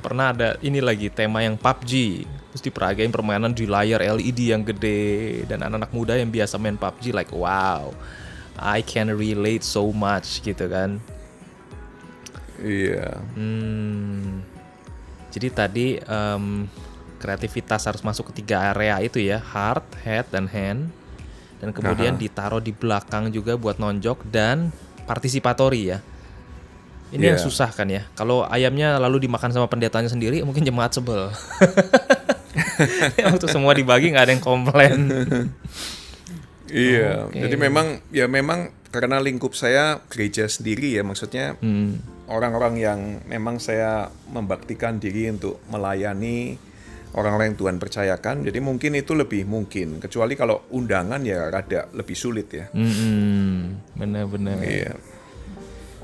pernah 0.00 0.32
ada 0.32 0.56
ini 0.64 0.80
lagi 0.80 1.12
tema 1.12 1.44
yang 1.44 1.60
PUBG. 1.60 2.24
Terus 2.52 2.62
diperagain 2.64 3.12
permainan 3.12 3.52
di 3.52 3.68
layar 3.68 4.00
LED 4.00 4.52
yang 4.52 4.64
gede 4.64 5.44
dan 5.48 5.60
anak-anak 5.64 5.92
muda 5.92 6.16
yang 6.16 6.32
biasa 6.32 6.56
main 6.56 6.80
PUBG 6.80 7.12
like 7.12 7.32
wow, 7.32 7.92
I 8.56 8.80
can 8.80 9.12
relate 9.12 9.64
so 9.64 9.92
much 9.92 10.40
gitu 10.40 10.64
kan. 10.68 10.96
iya 12.62 13.20
Hmm. 13.36 14.44
Jadi 15.32 15.48
tadi 15.48 15.86
em, 15.96 16.68
kreativitas 17.16 17.88
harus 17.88 18.04
masuk 18.04 18.32
ke 18.32 18.44
tiga 18.44 18.72
area 18.72 19.00
itu 19.00 19.16
ya, 19.20 19.40
heart, 19.40 19.84
head, 20.04 20.28
dan 20.28 20.44
hand. 20.48 20.92
Dan 21.62 21.70
kemudian 21.70 22.18
Aha. 22.18 22.20
ditaruh 22.20 22.58
di 22.58 22.74
belakang 22.74 23.30
juga 23.30 23.54
buat 23.54 23.78
nonjok 23.78 24.26
dan 24.26 24.74
partisipatori 25.06 25.94
ya. 25.94 25.98
Ini 27.12 27.22
yang 27.22 27.38
Iya. 27.38 27.44
susah 27.44 27.70
kan 27.70 27.86
ya. 27.86 28.08
Kalau 28.12 28.42
ayamnya 28.42 28.98
lalu 28.98 29.24
dimakan 29.24 29.52
sama 29.52 29.68
pendetanya 29.68 30.08
sendiri, 30.08 30.42
mungkin 30.42 30.64
jemaat 30.64 30.90
sebel. 30.90 31.30
Waktu 33.30 33.46
semua 33.46 33.72
dibagi 33.72 34.10
nggak 34.10 34.24
ada 34.26 34.32
yang 34.32 34.42
komplain. 34.42 34.98
Iya, 36.66 37.28
Oke. 37.28 37.36
jadi 37.36 37.56
memang 37.60 38.00
ya 38.08 38.24
memang 38.24 38.72
karena 38.88 39.20
lingkup 39.20 39.52
saya 39.52 40.00
gereja 40.08 40.48
sendiri 40.48 40.96
ya 40.96 41.04
maksudnya 41.04 41.60
Hmm. 41.60 42.00
orang-orang 42.28 42.74
yang 42.76 43.00
memang 43.24 43.60
saya 43.60 44.08
membaktikan 44.26 44.96
diri 44.96 45.28
untuk 45.28 45.60
melayani 45.68 46.56
orang-orang 47.12 47.52
yang 47.52 47.58
Tuhan 47.58 47.76
percayakan. 47.76 48.44
Jadi 48.44 48.58
mungkin 48.60 48.96
itu 48.96 49.12
lebih 49.12 49.44
mungkin. 49.44 50.00
Kecuali 50.00 50.32
kalau 50.36 50.64
undangan 50.72 51.20
ya 51.24 51.48
rada 51.52 51.88
lebih 51.92 52.16
sulit 52.16 52.48
ya. 52.52 52.66
Hmm, 52.72 53.80
benar-benar. 53.96 54.60
Iya. 54.64 54.96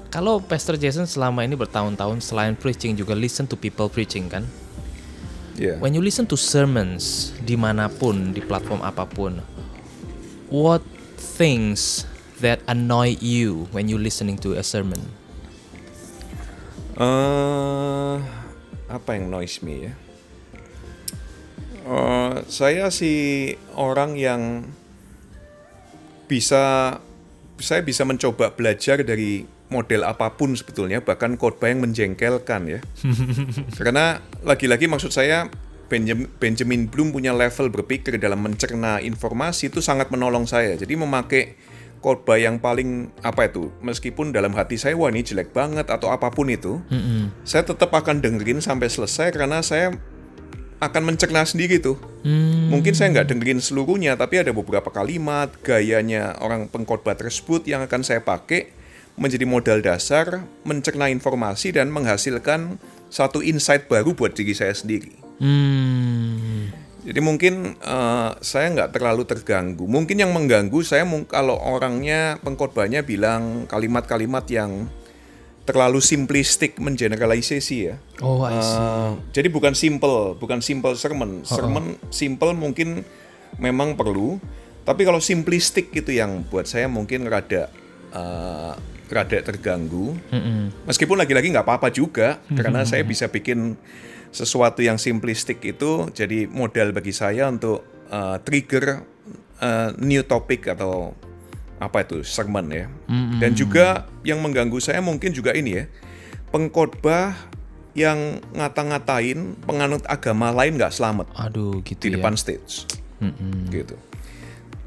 Kalau 0.09 0.40
Pastor 0.40 0.81
Jason 0.81 1.05
selama 1.05 1.44
ini 1.44 1.53
bertahun-tahun 1.53 2.25
selain 2.25 2.57
preaching 2.57 2.97
juga 2.97 3.12
listen 3.12 3.44
to 3.44 3.57
people 3.61 3.92
preaching 3.92 4.29
kan? 4.33 4.44
Iya. 5.59 5.77
When 5.83 5.92
you 5.92 6.01
listen 6.01 6.25
to 6.33 6.37
sermons 6.38 7.35
di 7.44 7.59
mana 7.59 7.92
pun 7.92 8.33
di 8.33 8.40
platform 8.40 8.81
apa 8.81 9.05
pun, 9.05 9.44
what 10.49 10.81
things 11.37 12.09
that 12.40 12.62
annoy 12.71 13.21
you 13.21 13.68
when 13.75 13.90
you 13.90 14.01
listening 14.01 14.40
to 14.40 14.57
a 14.57 14.64
sermon? 14.64 15.03
Eh, 16.99 18.16
apa 18.90 19.11
yang 19.14 19.29
noise 19.29 19.61
me 19.61 19.90
ya? 19.90 19.92
Eh, 21.88 22.35
saya 22.53 22.92
sih 22.92 23.57
orang 23.72 24.12
yang 24.20 24.61
bisa 26.29 26.96
saya 27.57 27.81
bisa 27.81 28.05
mencoba 28.05 28.53
belajar 28.53 29.01
dari 29.01 29.48
model 29.72 30.05
apa 30.05 30.37
pun 30.37 30.53
sebetulnya 30.53 31.01
bahkan 31.01 31.40
khotbah 31.40 31.72
yang 31.72 31.81
menjengkelkan 31.81 32.62
ya. 32.68 32.81
Karena 33.81 34.20
lagi-lagi 34.44 34.85
maksud 34.85 35.09
saya 35.09 35.48
Benjam- 35.88 36.29
Benjamin 36.37 36.85
Bloom 36.92 37.16
punya 37.16 37.33
level 37.33 37.72
berpikir 37.72 38.20
dalam 38.20 38.44
mencerna 38.44 39.01
informasi 39.01 39.72
itu 39.72 39.81
sangat 39.81 40.12
menolong 40.12 40.44
saya. 40.44 40.77
Jadi 40.77 40.92
memakai 40.92 41.57
khotbah 42.05 42.37
yang 42.37 42.61
paling 42.61 43.09
apa 43.24 43.48
itu 43.48 43.72
meskipun 43.81 44.31
dalam 44.31 44.53
hati 44.53 44.77
saya 44.77 44.94
wah 44.94 45.09
ini 45.11 45.24
jelek 45.24 45.51
banget 45.51 45.90
atau 45.90 46.14
apa 46.14 46.31
pun 46.31 46.46
itu 46.46 46.79
saya 47.42 47.66
tetap 47.66 47.90
akan 47.90 48.22
dengerin 48.22 48.62
sampai 48.62 48.87
selesai 48.87 49.35
karena 49.35 49.59
saya 49.66 49.98
akan 50.78 51.02
mencerna 51.02 51.42
sendiri 51.42 51.82
tuh 51.82 51.98
mungkin 52.70 52.94
saya 52.94 53.10
nggak 53.10 53.34
dengerin 53.34 53.58
seluruhnya 53.58 54.14
tapi 54.14 54.38
ada 54.38 54.54
beberapa 54.54 54.88
kalimat 54.94 55.50
gayanya 55.66 56.38
orang 56.38 56.70
pengkhotbah 56.70 57.18
tersebut 57.18 57.66
yang 57.66 57.82
akan 57.82 58.06
saya 58.06 58.22
pakai 58.22 58.70
menjadi 59.18 59.42
modal 59.42 59.82
dasar 59.82 60.46
mencerna 60.62 61.10
informasi 61.10 61.74
dan 61.74 61.90
menghasilkan 61.90 62.78
satu 63.10 63.42
insight 63.42 63.90
baru 63.90 64.14
buat 64.14 64.38
diri 64.38 64.54
saya 64.54 64.70
sendiri 64.70 65.28
Hmm. 65.38 66.66
jadi 67.06 67.22
mungkin 67.22 67.78
eh, 67.78 68.30
saya 68.42 68.74
nggak 68.74 68.90
terlalu 68.90 69.22
terganggu. 69.22 69.86
Mungkin 69.86 70.18
yang 70.18 70.34
mengganggu 70.34 70.82
saya 70.82 71.06
kalau 71.30 71.54
orangnya 71.54 72.42
pengkhotbahnya 72.42 73.06
bilang 73.06 73.70
kalimat-kalimat 73.70 74.42
yang 74.50 74.90
terlalu 75.68 76.00
simplistik 76.00 76.81
mengeneralisasi 76.81 77.76
ya. 77.76 78.00
Oh, 78.24 78.40
I 78.40 78.57
see. 78.57 78.81
Eh, 78.81 79.11
jadi 79.37 79.48
bukan 79.52 79.76
simple, 79.76 80.33
bukan 80.40 80.64
simple 80.64 80.96
sermon. 80.96 81.44
Sermon 81.44 82.00
simple 82.09 82.57
mungkin 82.57 83.04
memang 83.61 83.92
perlu, 83.92 84.40
tapi 84.88 85.04
kalau 85.04 85.20
simplistik 85.20 85.92
itu 85.92 86.16
yang 86.16 86.40
buat 86.48 86.64
saya 86.64 86.88
mungkin 86.88 87.28
rada 87.28 87.68
eh, 88.16 88.72
rada 89.12 89.38
terganggu. 89.44 90.16
Meskipun 90.88 91.20
lagi-lagi 91.20 91.52
nggak 91.52 91.68
apa-apa 91.68 91.92
juga, 91.92 92.40
karena 92.48 92.88
saya 92.88 93.04
bisa 93.04 93.28
bikin 93.28 93.76
sesuatu 94.33 94.85
yang 94.85 95.00
simplistik 95.00 95.64
itu 95.64 96.09
jadi 96.12 96.48
modal 96.48 96.92
bagi 96.96 97.12
saya 97.12 97.48
untuk 97.52 97.85
eh, 98.09 98.37
trigger 98.40 99.04
eh, 99.61 99.90
new 100.00 100.24
topic 100.24 100.72
atau 100.72 101.12
apa 101.78 102.02
itu 102.02 102.26
sermon 102.26 102.66
ya. 102.70 102.86
Dan 103.38 103.54
juga 103.54 104.10
yang 104.26 104.42
mengganggu 104.42 104.78
saya 104.82 104.98
mungkin 104.98 105.30
juga 105.30 105.54
ini 105.54 105.82
ya, 105.82 105.84
pengkhotbah 106.50 107.34
yang 107.98 108.38
ngata-ngatain 108.54 109.58
penganut 109.66 110.06
agama 110.06 110.54
lain 110.54 110.78
nggak 110.78 110.94
selamat 110.94 111.26
Aduh, 111.34 111.82
gitu 111.82 112.06
di 112.06 112.14
ya. 112.14 112.22
depan 112.22 112.38
stage, 112.38 112.86
gitu. 113.74 113.98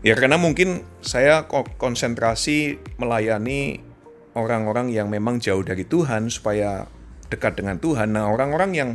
Ya 0.02 0.18
karena 0.18 0.40
mungkin 0.40 0.82
saya 1.04 1.46
konsentrasi 1.78 2.82
melayani 2.98 3.84
orang-orang 4.34 4.90
yang 4.90 5.12
memang 5.12 5.38
jauh 5.38 5.62
dari 5.62 5.84
Tuhan 5.84 6.32
supaya 6.32 6.88
dekat 7.30 7.60
dengan 7.60 7.78
Tuhan. 7.78 8.16
Nah 8.16 8.32
orang-orang 8.32 8.72
yang 8.74 8.90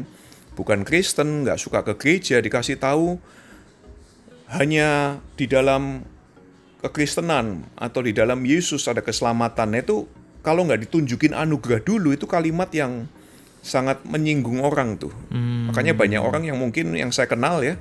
bukan 0.57 0.83
Kristen 0.83 1.45
nggak 1.45 1.61
suka 1.61 1.85
ke 1.85 1.95
gereja 1.95 2.41
dikasih 2.41 2.81
tahu 2.81 3.21
hanya 4.51 5.21
di 5.37 5.47
dalam 5.47 6.03
kekristenan 6.87 7.67
atau 7.75 8.01
di 8.01 8.15
dalam 8.15 8.41
Yesus 8.47 8.87
ada 8.87 9.03
keselamatan 9.03 9.75
itu 9.75 10.07
kalau 10.41 10.63
nggak 10.63 10.87
ditunjukin 10.87 11.35
anugerah 11.35 11.83
dulu 11.83 12.15
itu 12.15 12.25
kalimat 12.25 12.71
yang 12.71 13.11
sangat 13.61 13.99
menyinggung 14.07 14.63
orang 14.63 14.95
tuh 14.95 15.11
makanya 15.67 15.91
banyak 15.99 16.23
orang 16.23 16.47
yang 16.47 16.55
mungkin 16.55 16.95
yang 16.95 17.11
saya 17.11 17.27
kenal 17.27 17.59
ya 17.67 17.75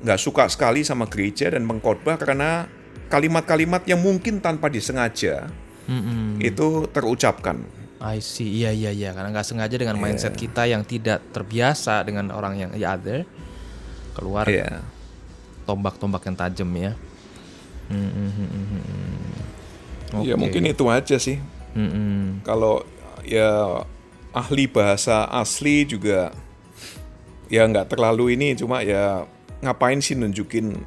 nggak 0.00 0.20
suka 0.22 0.46
sekali 0.46 0.86
sama 0.86 1.10
gereja 1.10 1.50
dan 1.50 1.66
mengkhotbah 1.66 2.14
karena 2.14 2.70
kalimat-kalimat 3.10 3.82
yang 3.90 3.98
mungkin 3.98 4.38
tanpa 4.38 4.70
disengaja 4.70 5.50
itu 6.38 6.86
terucapkan 6.94 7.58
I 8.00 8.24
see. 8.24 8.64
Iya, 8.64 8.72
iya, 8.72 8.90
iya. 8.96 9.12
Karena 9.12 9.28
nggak 9.28 9.44
sengaja 9.44 9.76
dengan 9.76 10.00
mindset 10.00 10.32
kita 10.32 10.64
yang 10.64 10.88
tidak 10.88 11.20
terbiasa 11.36 12.00
dengan 12.00 12.32
orang 12.32 12.56
yang 12.56 12.70
the 12.72 12.80
other 12.80 13.28
keluar 14.16 14.48
Iya. 14.48 14.80
tombak-tombak 15.68 16.24
yang 16.24 16.32
tajam 16.32 16.70
ya. 16.80 16.96
Hmm, 17.90 18.10
hmm. 20.14 20.22
Ya 20.24 20.34
mungkin 20.38 20.62
itu 20.66 20.86
aja 20.86 21.18
sih. 21.18 21.42
Hmm. 21.74 22.40
Kalau 22.46 22.86
ya 23.26 23.82
ahli 24.30 24.70
bahasa 24.70 25.26
asli 25.26 25.86
juga 25.86 26.30
ya 27.50 27.66
nggak 27.66 27.90
terlalu 27.94 28.38
ini 28.38 28.54
cuma 28.54 28.86
ya 28.86 29.26
ngapain 29.60 29.98
sih 29.98 30.14
nunjukin 30.14 30.78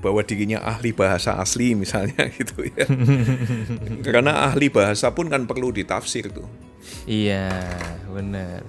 bahwa 0.00 0.24
dirinya 0.24 0.64
ahli 0.64 0.90
bahasa 0.96 1.36
asli 1.38 1.72
misalnya 1.82 2.26
gitu 2.34 2.66
ya. 2.66 2.84
Karena 4.06 4.50
ahli 4.50 4.72
bahasa 4.72 5.12
pun 5.12 5.28
kan 5.30 5.44
perlu 5.44 5.70
ditafsir 5.70 6.32
tuh. 6.32 6.48
Iya, 7.04 7.52
benar. 8.08 8.64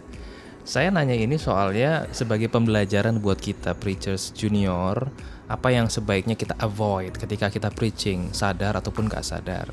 Saya 0.62 0.94
nanya 0.94 1.18
ini 1.18 1.42
soalnya 1.42 2.06
sebagai 2.14 2.52
pembelajaran 2.52 3.18
buat 3.24 3.42
kita 3.42 3.74
preachers 3.80 4.30
junior, 4.36 5.10
apa 5.52 5.70
yang 5.70 5.88
sebaiknya 5.88 6.34
kita 6.34 6.56
avoid 6.56 7.16
ketika 7.16 7.48
kita 7.48 7.70
preaching, 7.70 8.32
sadar 8.32 8.74
ataupun 8.74 9.06
gak 9.06 9.22
sadar. 9.22 9.68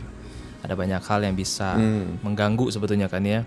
Ada 0.58 0.74
banyak 0.74 0.98
hal 1.00 1.20
yang 1.22 1.32
bisa 1.32 1.78
mengganggu 2.20 2.66
sebetulnya 2.68 3.06
kan 3.06 3.22
ya. 3.22 3.46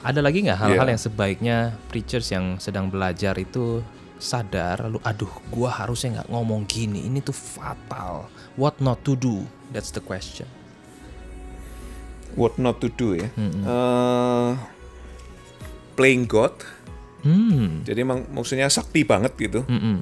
Ada 0.00 0.18
lagi 0.18 0.40
nggak 0.40 0.56
hal-hal 0.56 0.86
Iya. 0.88 0.92
yang 0.96 1.02
sebaiknya 1.02 1.56
preachers 1.86 2.32
yang 2.32 2.56
sedang 2.56 2.88
belajar 2.88 3.36
itu 3.36 3.84
sadar 4.16 4.84
lalu 4.84 5.00
aduh 5.00 5.28
gua 5.48 5.72
harusnya 5.72 6.20
nggak 6.20 6.28
ngomong 6.28 6.64
gini 6.64 7.04
ini 7.04 7.20
tuh 7.20 7.32
fatal 7.32 8.28
what 8.52 8.76
not 8.76 9.00
to 9.00 9.12
do 9.12 9.44
that's 9.72 9.88
the 9.88 10.00
question 10.00 10.44
What 12.30 12.56
not 12.56 12.78
to 12.78 12.88
do 12.88 13.18
ya. 13.18 13.26
Eh, 13.34 14.50
playing 15.96 16.30
God. 16.30 16.54
hmm 17.20 17.82
Jadi 17.82 17.98
emang 18.00 18.22
maksudnya 18.30 18.70
sakti 18.70 19.02
banget 19.02 19.34
gitu. 19.36 19.66
Mm-mm. 19.66 19.98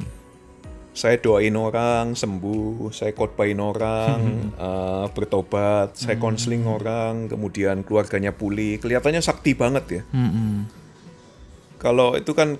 Saya 0.98 1.22
doain 1.22 1.54
orang 1.54 2.18
sembuh, 2.18 2.90
saya 2.90 3.14
khotbahin 3.14 3.62
orang 3.62 4.18
eh, 4.58 5.06
bertobat, 5.14 5.94
saya 5.94 6.18
konseling 6.18 6.66
orang, 6.66 7.30
kemudian 7.30 7.86
keluarganya 7.86 8.34
pulih, 8.34 8.82
kelihatannya 8.82 9.22
sakti 9.22 9.54
banget 9.54 9.84
ya. 9.86 10.02
Mm-mm. 10.10 10.66
Kalau 11.78 12.18
itu 12.18 12.34
kan 12.34 12.58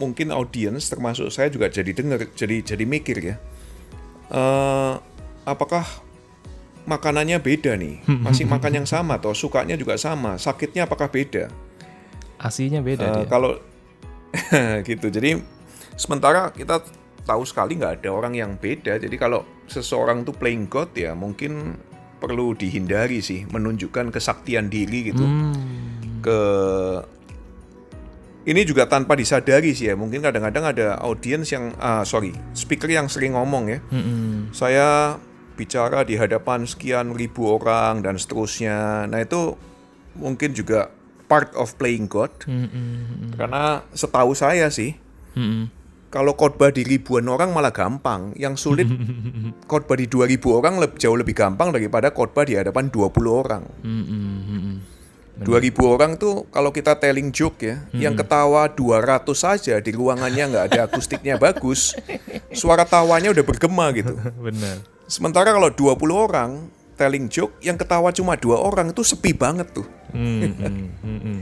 mungkin 0.00 0.32
audiens 0.32 0.88
termasuk 0.88 1.28
saya 1.28 1.52
juga 1.52 1.68
jadi 1.68 1.92
dengar, 1.92 2.24
jadi 2.32 2.64
jadi 2.64 2.84
mikir 2.88 3.16
ya. 3.20 3.36
Eh, 4.32 4.94
apakah 5.44 5.84
makanannya 6.88 7.36
beda 7.36 7.76
nih? 7.76 8.00
Masih 8.08 8.48
makan 8.48 8.80
yang 8.80 8.88
sama 8.96 9.20
atau 9.20 9.36
sukanya 9.36 9.76
juga 9.76 10.00
sama? 10.00 10.40
Sakitnya 10.40 10.88
apakah 10.88 11.12
beda? 11.12 11.52
aslinya 12.44 12.84
beda 12.84 13.04
Eh, 13.04 13.14
dia 13.22 13.26
kalau 13.30 13.56
gitu 14.88 15.06
jadi 15.08 15.40
sementara 15.96 16.50
kita 16.52 16.82
tahu 17.24 17.42
sekali 17.48 17.80
nggak 17.80 18.04
ada 18.04 18.10
orang 18.12 18.36
yang 18.36 18.56
beda. 18.60 19.00
Jadi 19.00 19.16
kalau 19.16 19.42
seseorang 19.66 20.22
tuh 20.22 20.36
playing 20.36 20.68
God 20.68 20.92
ya 20.92 21.16
mungkin 21.16 21.80
perlu 22.20 22.56
dihindari 22.56 23.20
sih 23.20 23.44
menunjukkan 23.48 24.12
kesaktian 24.12 24.68
diri 24.68 25.12
gitu. 25.12 25.24
Ke 26.24 26.40
ini 28.44 28.60
juga 28.68 28.84
tanpa 28.84 29.16
disadari 29.16 29.72
sih 29.72 29.88
ya. 29.88 29.96
Mungkin 29.96 30.20
kadang-kadang 30.20 30.64
ada 30.68 30.86
audiens 31.00 31.48
yang 31.48 31.72
ah, 31.80 32.04
sorry 32.04 32.36
speaker 32.52 32.88
yang 32.88 33.08
sering 33.08 33.32
ngomong 33.36 33.72
ya. 33.72 33.78
Mm-mm. 33.88 34.52
saya 34.52 35.16
bicara 35.54 36.02
di 36.02 36.18
hadapan 36.18 36.66
sekian 36.66 37.16
ribu 37.16 37.56
orang 37.56 38.04
dan 38.04 38.20
seterusnya. 38.20 39.08
Nah 39.08 39.24
itu 39.24 39.56
mungkin 40.18 40.52
juga 40.52 40.92
part 41.24 41.56
of 41.56 41.74
playing 41.80 42.06
God. 42.10 42.30
Mm-mm. 42.44 43.32
karena 43.34 43.82
setahu 43.96 44.36
saya 44.36 44.68
sih, 44.68 44.94
Mm-mm. 45.34 45.70
Kalau 46.14 46.38
khotbah 46.38 46.70
di 46.70 46.86
ribuan 46.86 47.26
orang 47.26 47.50
malah 47.50 47.74
gampang. 47.74 48.30
Yang 48.38 48.70
sulit 48.70 48.86
khotbah 49.70 49.98
di 49.98 50.06
2000 50.06 50.38
orang 50.46 50.78
lebih 50.78 51.02
jauh 51.02 51.18
lebih 51.18 51.34
gampang 51.34 51.74
daripada 51.74 52.14
khotbah 52.14 52.46
di 52.46 52.54
hadapan 52.54 52.86
20 52.86 53.10
orang. 53.26 53.66
Hmm, 53.82 54.04
hmm, 54.06 54.38
hmm, 54.46 54.60
hmm. 54.62 54.76
2000 55.42 55.74
orang 55.82 56.14
tuh 56.14 56.46
kalau 56.54 56.70
kita 56.70 56.94
telling 57.02 57.34
joke 57.34 57.58
ya, 57.58 57.82
yang 57.90 58.14
ketawa 58.14 58.70
200 58.70 59.26
saja 59.34 59.74
di 59.82 59.90
ruangannya 59.90 60.54
nggak 60.54 60.64
ada 60.70 60.86
akustiknya 60.86 61.34
bagus, 61.42 61.98
suara 62.54 62.86
tawanya 62.86 63.34
udah 63.34 63.42
bergema 63.42 63.90
gitu. 63.90 64.14
Benar. 64.46 64.86
Sementara 65.10 65.50
kalau 65.50 65.74
20 65.74 65.98
orang 66.14 66.70
telling 66.94 67.26
joke, 67.26 67.58
yang 67.58 67.74
ketawa 67.74 68.14
cuma 68.14 68.38
dua 68.38 68.62
orang 68.62 68.94
itu 68.94 69.02
sepi 69.02 69.34
banget 69.34 69.74
tuh. 69.74 69.86
Hmm, 70.14 70.54
hmm, 70.54 70.86
hmm, 71.02 71.18
hmm. 71.18 71.40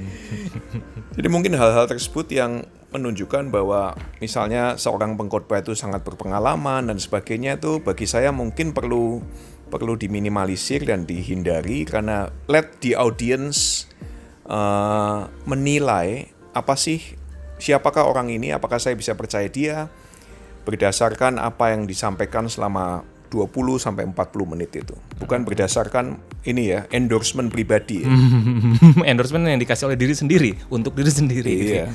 Jadi 1.21 1.29
mungkin 1.29 1.53
hal-hal 1.53 1.85
tersebut 1.85 2.25
yang 2.33 2.65
menunjukkan 2.93 3.49
bahwa 3.49 3.97
misalnya 4.21 4.77
seorang 4.77 5.17
pengkhotbah 5.17 5.65
itu 5.65 5.73
sangat 5.73 6.05
berpengalaman 6.05 6.93
dan 6.93 7.01
sebagainya 7.01 7.57
itu 7.57 7.81
bagi 7.81 8.05
saya 8.05 8.31
mungkin 8.31 8.77
perlu 8.77 9.25
perlu 9.73 9.97
diminimalisir 9.97 10.85
dan 10.85 11.09
dihindari 11.09 11.89
karena 11.89 12.29
let 12.47 12.79
the 12.85 12.93
audience 12.93 13.89
uh, 14.45 15.25
menilai 15.49 16.29
apa 16.53 16.77
sih 16.77 17.17
siapakah 17.57 18.05
orang 18.05 18.29
ini 18.29 18.53
apakah 18.53 18.77
saya 18.77 18.93
bisa 18.93 19.17
percaya 19.17 19.49
dia 19.49 19.89
berdasarkan 20.69 21.41
apa 21.41 21.75
yang 21.75 21.89
disampaikan 21.89 22.47
selama 22.47 23.03
20 23.33 23.81
sampai 23.81 24.05
40 24.05 24.53
menit 24.53 24.77
itu 24.77 24.93
bukan 25.17 25.49
berdasarkan 25.49 26.21
ini 26.45 26.77
ya 26.77 26.85
endorsement 26.93 27.49
pribadi 27.49 28.05
ya. 28.05 28.13
Endorsement 29.11 29.49
yang 29.49 29.57
dikasih 29.57 29.89
oleh 29.89 29.97
diri 29.97 30.13
sendiri 30.13 30.51
untuk 30.69 30.93
diri 30.93 31.09
sendiri. 31.09 31.53
Iya. 31.81 31.87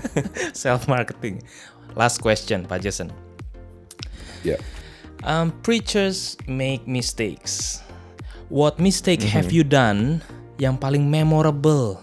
Self 0.56 0.88
marketing. 0.88 1.44
Last 1.92 2.24
question, 2.24 2.64
Pak 2.64 2.80
Jason. 2.80 3.12
ya 4.40 4.56
Um, 5.20 5.52
preachers 5.60 6.40
make 6.48 6.88
mistakes. 6.88 7.84
What 8.48 8.80
mistake 8.80 9.20
have 9.20 9.52
you 9.52 9.68
done 9.68 10.24
yang 10.56 10.80
paling 10.80 11.12
memorable 11.12 12.00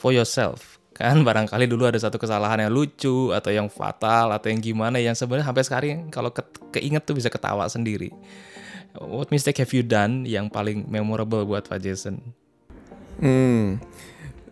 for 0.00 0.08
yourself? 0.08 0.71
Kan 0.92 1.24
barangkali 1.24 1.64
dulu 1.64 1.88
ada 1.88 1.96
satu 1.96 2.20
kesalahan 2.20 2.68
yang 2.68 2.72
lucu 2.72 3.32
atau 3.32 3.48
yang 3.48 3.66
fatal 3.72 4.28
atau 4.30 4.52
yang 4.52 4.60
gimana 4.60 5.00
yang 5.00 5.16
sebenarnya 5.16 5.48
sampai 5.48 5.64
sekarang 5.64 6.12
kalau 6.12 6.28
ke 6.28 6.44
keinget 6.76 7.02
tuh 7.02 7.16
bisa 7.16 7.32
ketawa 7.32 7.64
sendiri. 7.66 8.12
What 8.92 9.32
mistake 9.32 9.56
have 9.56 9.72
you 9.72 9.80
done 9.80 10.28
yang 10.28 10.52
paling 10.52 10.84
memorable 10.84 11.48
buat 11.48 11.64
Pak 11.64 11.80
Jason? 11.80 12.20
Hmm, 13.16 13.80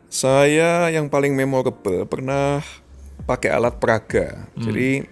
saya 0.08 0.88
yang 0.88 1.12
paling 1.12 1.36
memorable 1.36 2.08
pernah 2.08 2.64
pakai 3.28 3.52
alat 3.52 3.76
peraga. 3.76 4.48
Jadi 4.56 5.04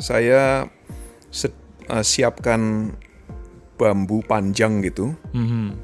saya 0.00 0.64
eh, 1.90 2.04
siapkan 2.04 2.92
bambu 3.76 4.24
panjang 4.24 4.80
gitu 4.80 5.12
Mhm. 5.36 5.76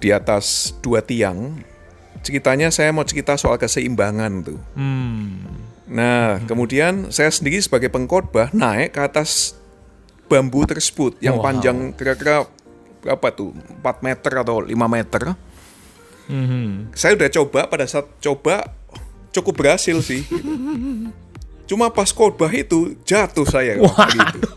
di 0.00 0.08
atas 0.08 0.72
dua 0.80 1.04
tiang. 1.04 1.60
Ceritanya 2.26 2.74
saya 2.74 2.90
mau 2.90 3.06
cerita 3.06 3.38
soal 3.38 3.54
keseimbangan 3.54 4.42
tuh. 4.42 4.58
Hmm. 4.74 5.46
Nah, 5.86 6.42
kemudian 6.42 7.14
saya 7.14 7.30
sendiri 7.30 7.62
sebagai 7.62 7.86
pengkhotbah 7.86 8.50
naik 8.50 8.90
ke 8.90 8.98
atas 8.98 9.54
bambu 10.26 10.66
tersebut 10.66 11.14
yang 11.22 11.38
Wow. 11.38 11.46
panjang 11.46 11.94
kira-kira 11.94 12.42
berapa 12.98 13.30
tuh? 13.30 13.54
4 13.78 14.02
meter 14.02 14.42
atau 14.42 14.58
5 14.58 14.90
meter. 14.90 15.38
Mhm. 16.26 16.90
saya 16.90 17.14
udah 17.14 17.30
coba 17.30 17.70
pada 17.70 17.86
saat 17.86 18.10
coba 18.18 18.66
cukup 19.30 19.62
berhasil 19.62 19.94
sih. 20.02 20.26
Cuma 21.66 21.86
pas 21.86 22.10
khotbah 22.10 22.50
itu 22.50 22.98
jatuh 23.06 23.46
saya 23.46 23.78
gitu. 24.18 24.50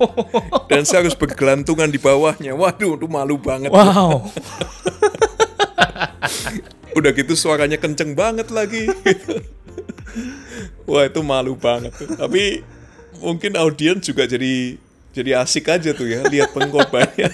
Dan 0.65 0.81
saya 0.81 1.05
harus 1.05 1.13
bergelantungan 1.13 1.85
di 1.85 2.01
bawahnya. 2.01 2.57
Waduh, 2.57 2.97
itu 2.97 3.05
malu 3.05 3.37
banget. 3.37 3.69
Wow. 3.69 4.25
Udah 6.99 7.11
gitu 7.15 7.33
suaranya 7.39 7.79
kenceng 7.79 8.11
banget 8.11 8.51
lagi. 8.51 8.91
Wah, 10.89 11.07
itu 11.07 11.23
malu 11.23 11.55
banget. 11.55 11.95
Tapi 11.95 12.59
mungkin 13.23 13.55
audiens 13.55 14.03
juga 14.03 14.27
jadi 14.27 14.75
jadi 15.15 15.39
asik 15.39 15.71
aja 15.71 15.95
tuh 15.95 16.11
ya 16.11 16.27
lihat 16.27 16.51
pengkhotbahnya. 16.51 17.31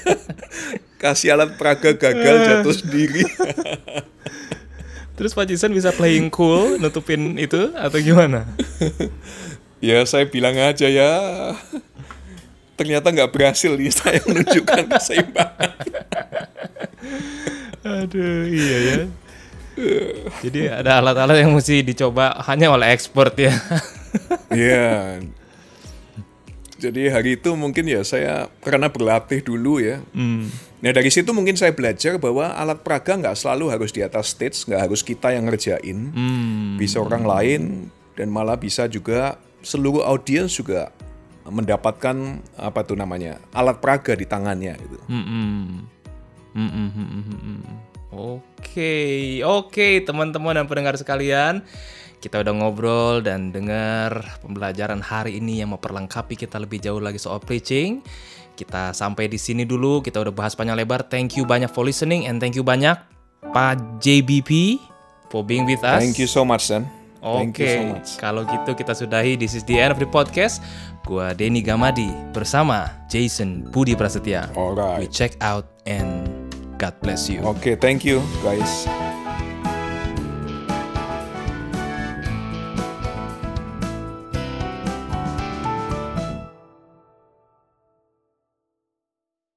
Kasih 1.01 1.33
alat 1.33 1.57
peraga 1.57 1.97
gagal 1.97 2.35
jatuh 2.45 2.75
sendiri. 2.77 3.25
Terus 5.15 5.31
Pak 5.31 5.47
Jason 5.47 5.71
bisa 5.71 5.95
playing 5.95 6.27
cool 6.27 6.75
nutupin 6.77 7.39
itu 7.39 7.71
atau 7.73 7.97
gimana? 8.03 8.45
Ya 9.83 10.01
saya 10.07 10.25
bilang 10.25 10.55
aja 10.55 10.87
ya 10.87 11.11
Ternyata 12.75 13.11
nggak 13.11 13.31
berhasil 13.31 13.75
nih 13.75 13.91
saya 13.91 14.19
menunjukkan 14.23 14.91
keseimbangan 14.91 15.71
Aduh, 17.85 18.49
iya 18.49 18.77
ya. 18.81 18.99
Jadi 20.43 20.71
ada 20.71 21.03
alat-alat 21.03 21.43
yang 21.43 21.51
mesti 21.51 21.83
dicoba 21.83 22.39
hanya 22.47 22.71
oleh 22.71 22.95
expert 22.95 23.35
ya. 23.35 23.51
Iya 24.51 25.19
Jadi 26.75 27.07
hari 27.07 27.39
itu 27.39 27.55
mungkin 27.55 27.87
ya 27.87 28.03
saya 28.03 28.51
karena 28.63 28.87
berlatih 28.91 29.43
dulu 29.43 29.79
ya 29.83 29.99
Hmm. 30.15 30.47
Nah 30.83 30.91
dari 30.91 31.09
situ 31.09 31.31
mungkin 31.31 31.57
saya 31.57 31.71
belajar 31.75 32.19
bahwa 32.21 32.51
alat 32.55 32.79
peraga 32.83 33.15
nggak 33.19 33.35
selalu 33.35 33.73
harus 33.73 33.91
di 33.91 34.05
atas 34.05 34.31
stage 34.35 34.67
nggak 34.67 34.87
harus 34.87 35.01
kita 35.03 35.31
yang 35.35 35.47
ngerjain 35.47 36.11
Hmm. 36.15 36.75
Bisa 36.79 37.03
orang 37.03 37.27
lain 37.27 37.61
dan 38.15 38.31
malah 38.31 38.55
bisa 38.55 38.87
juga 38.87 39.35
seluruh 39.65 40.05
audiens 40.07 40.55
juga 40.55 40.93
mendapatkan 41.45 42.41
apa 42.57 42.79
tuh 42.81 42.97
namanya 42.97 43.37
alat 43.53 43.77
peraga 43.77 44.17
di 44.17 44.25
tangannya 44.25 44.73
gitu. 44.81 44.97
Mm-mm. 45.09 45.85
Mm-mm, 46.55 46.87
mm-mm, 46.95 47.21
mm-mm. 47.21 47.59
Oke, 48.15 49.43
oke 49.43 50.07
teman-teman 50.07 50.55
dan 50.55 50.65
pendengar 50.71 50.95
sekalian. 50.95 51.61
Kita 52.23 52.41
udah 52.41 52.53
ngobrol 52.57 53.21
dan 53.21 53.53
dengar 53.53 54.39
pembelajaran 54.41 55.03
hari 55.03 55.37
ini 55.37 55.61
yang 55.61 55.75
memperlengkapi 55.75 56.33
kita 56.33 56.57
lebih 56.57 56.81
jauh 56.81 56.97
lagi 56.97 57.19
soal 57.21 57.37
preaching. 57.43 58.01
Kita 58.55 58.95
sampai 58.95 59.27
di 59.27 59.35
sini 59.35 59.67
dulu, 59.67 59.99
kita 59.99 60.23
udah 60.23 60.33
bahas 60.33 60.55
panjang 60.55 60.79
lebar. 60.79 61.05
Thank 61.05 61.35
you 61.35 61.43
banyak 61.43 61.69
for 61.69 61.83
listening 61.83 62.25
and 62.25 62.39
thank 62.39 62.55
you 62.55 62.63
banyak 62.63 62.95
Pak 63.51 64.01
JBP 64.01 64.79
for 65.29 65.43
being 65.43 65.67
with 65.67 65.83
us. 65.83 66.01
Thank 66.01 66.17
you 66.17 66.25
so 66.25 66.47
much, 66.47 66.71
San. 66.71 66.87
Oke, 67.25 67.41
Thank 67.41 67.53
you 67.57 67.69
so 67.73 67.81
much. 67.89 68.09
kalau 68.21 68.41
gitu 68.45 68.77
kita 68.77 68.93
sudahi 68.93 69.33
This 69.33 69.57
is 69.57 69.65
the 69.65 69.81
end 69.81 69.89
of 69.93 69.97
the 69.97 70.05
podcast. 70.05 70.61
Gua 71.05 71.33
Denny 71.33 71.61
Gamadi 71.65 72.09
bersama 72.33 72.89
Jason 73.09 73.65
Budi 73.69 73.97
Prasetya. 73.97 74.49
We 74.53 74.57
Alright. 74.57 75.09
check 75.09 75.33
out 75.41 75.65
and 75.89 76.34
God 76.85 77.01
bless 77.01 77.29
you. 77.29 77.41
Oke, 77.41 77.81
thank 77.81 78.05
you 78.05 78.21
guys. 78.43 79.24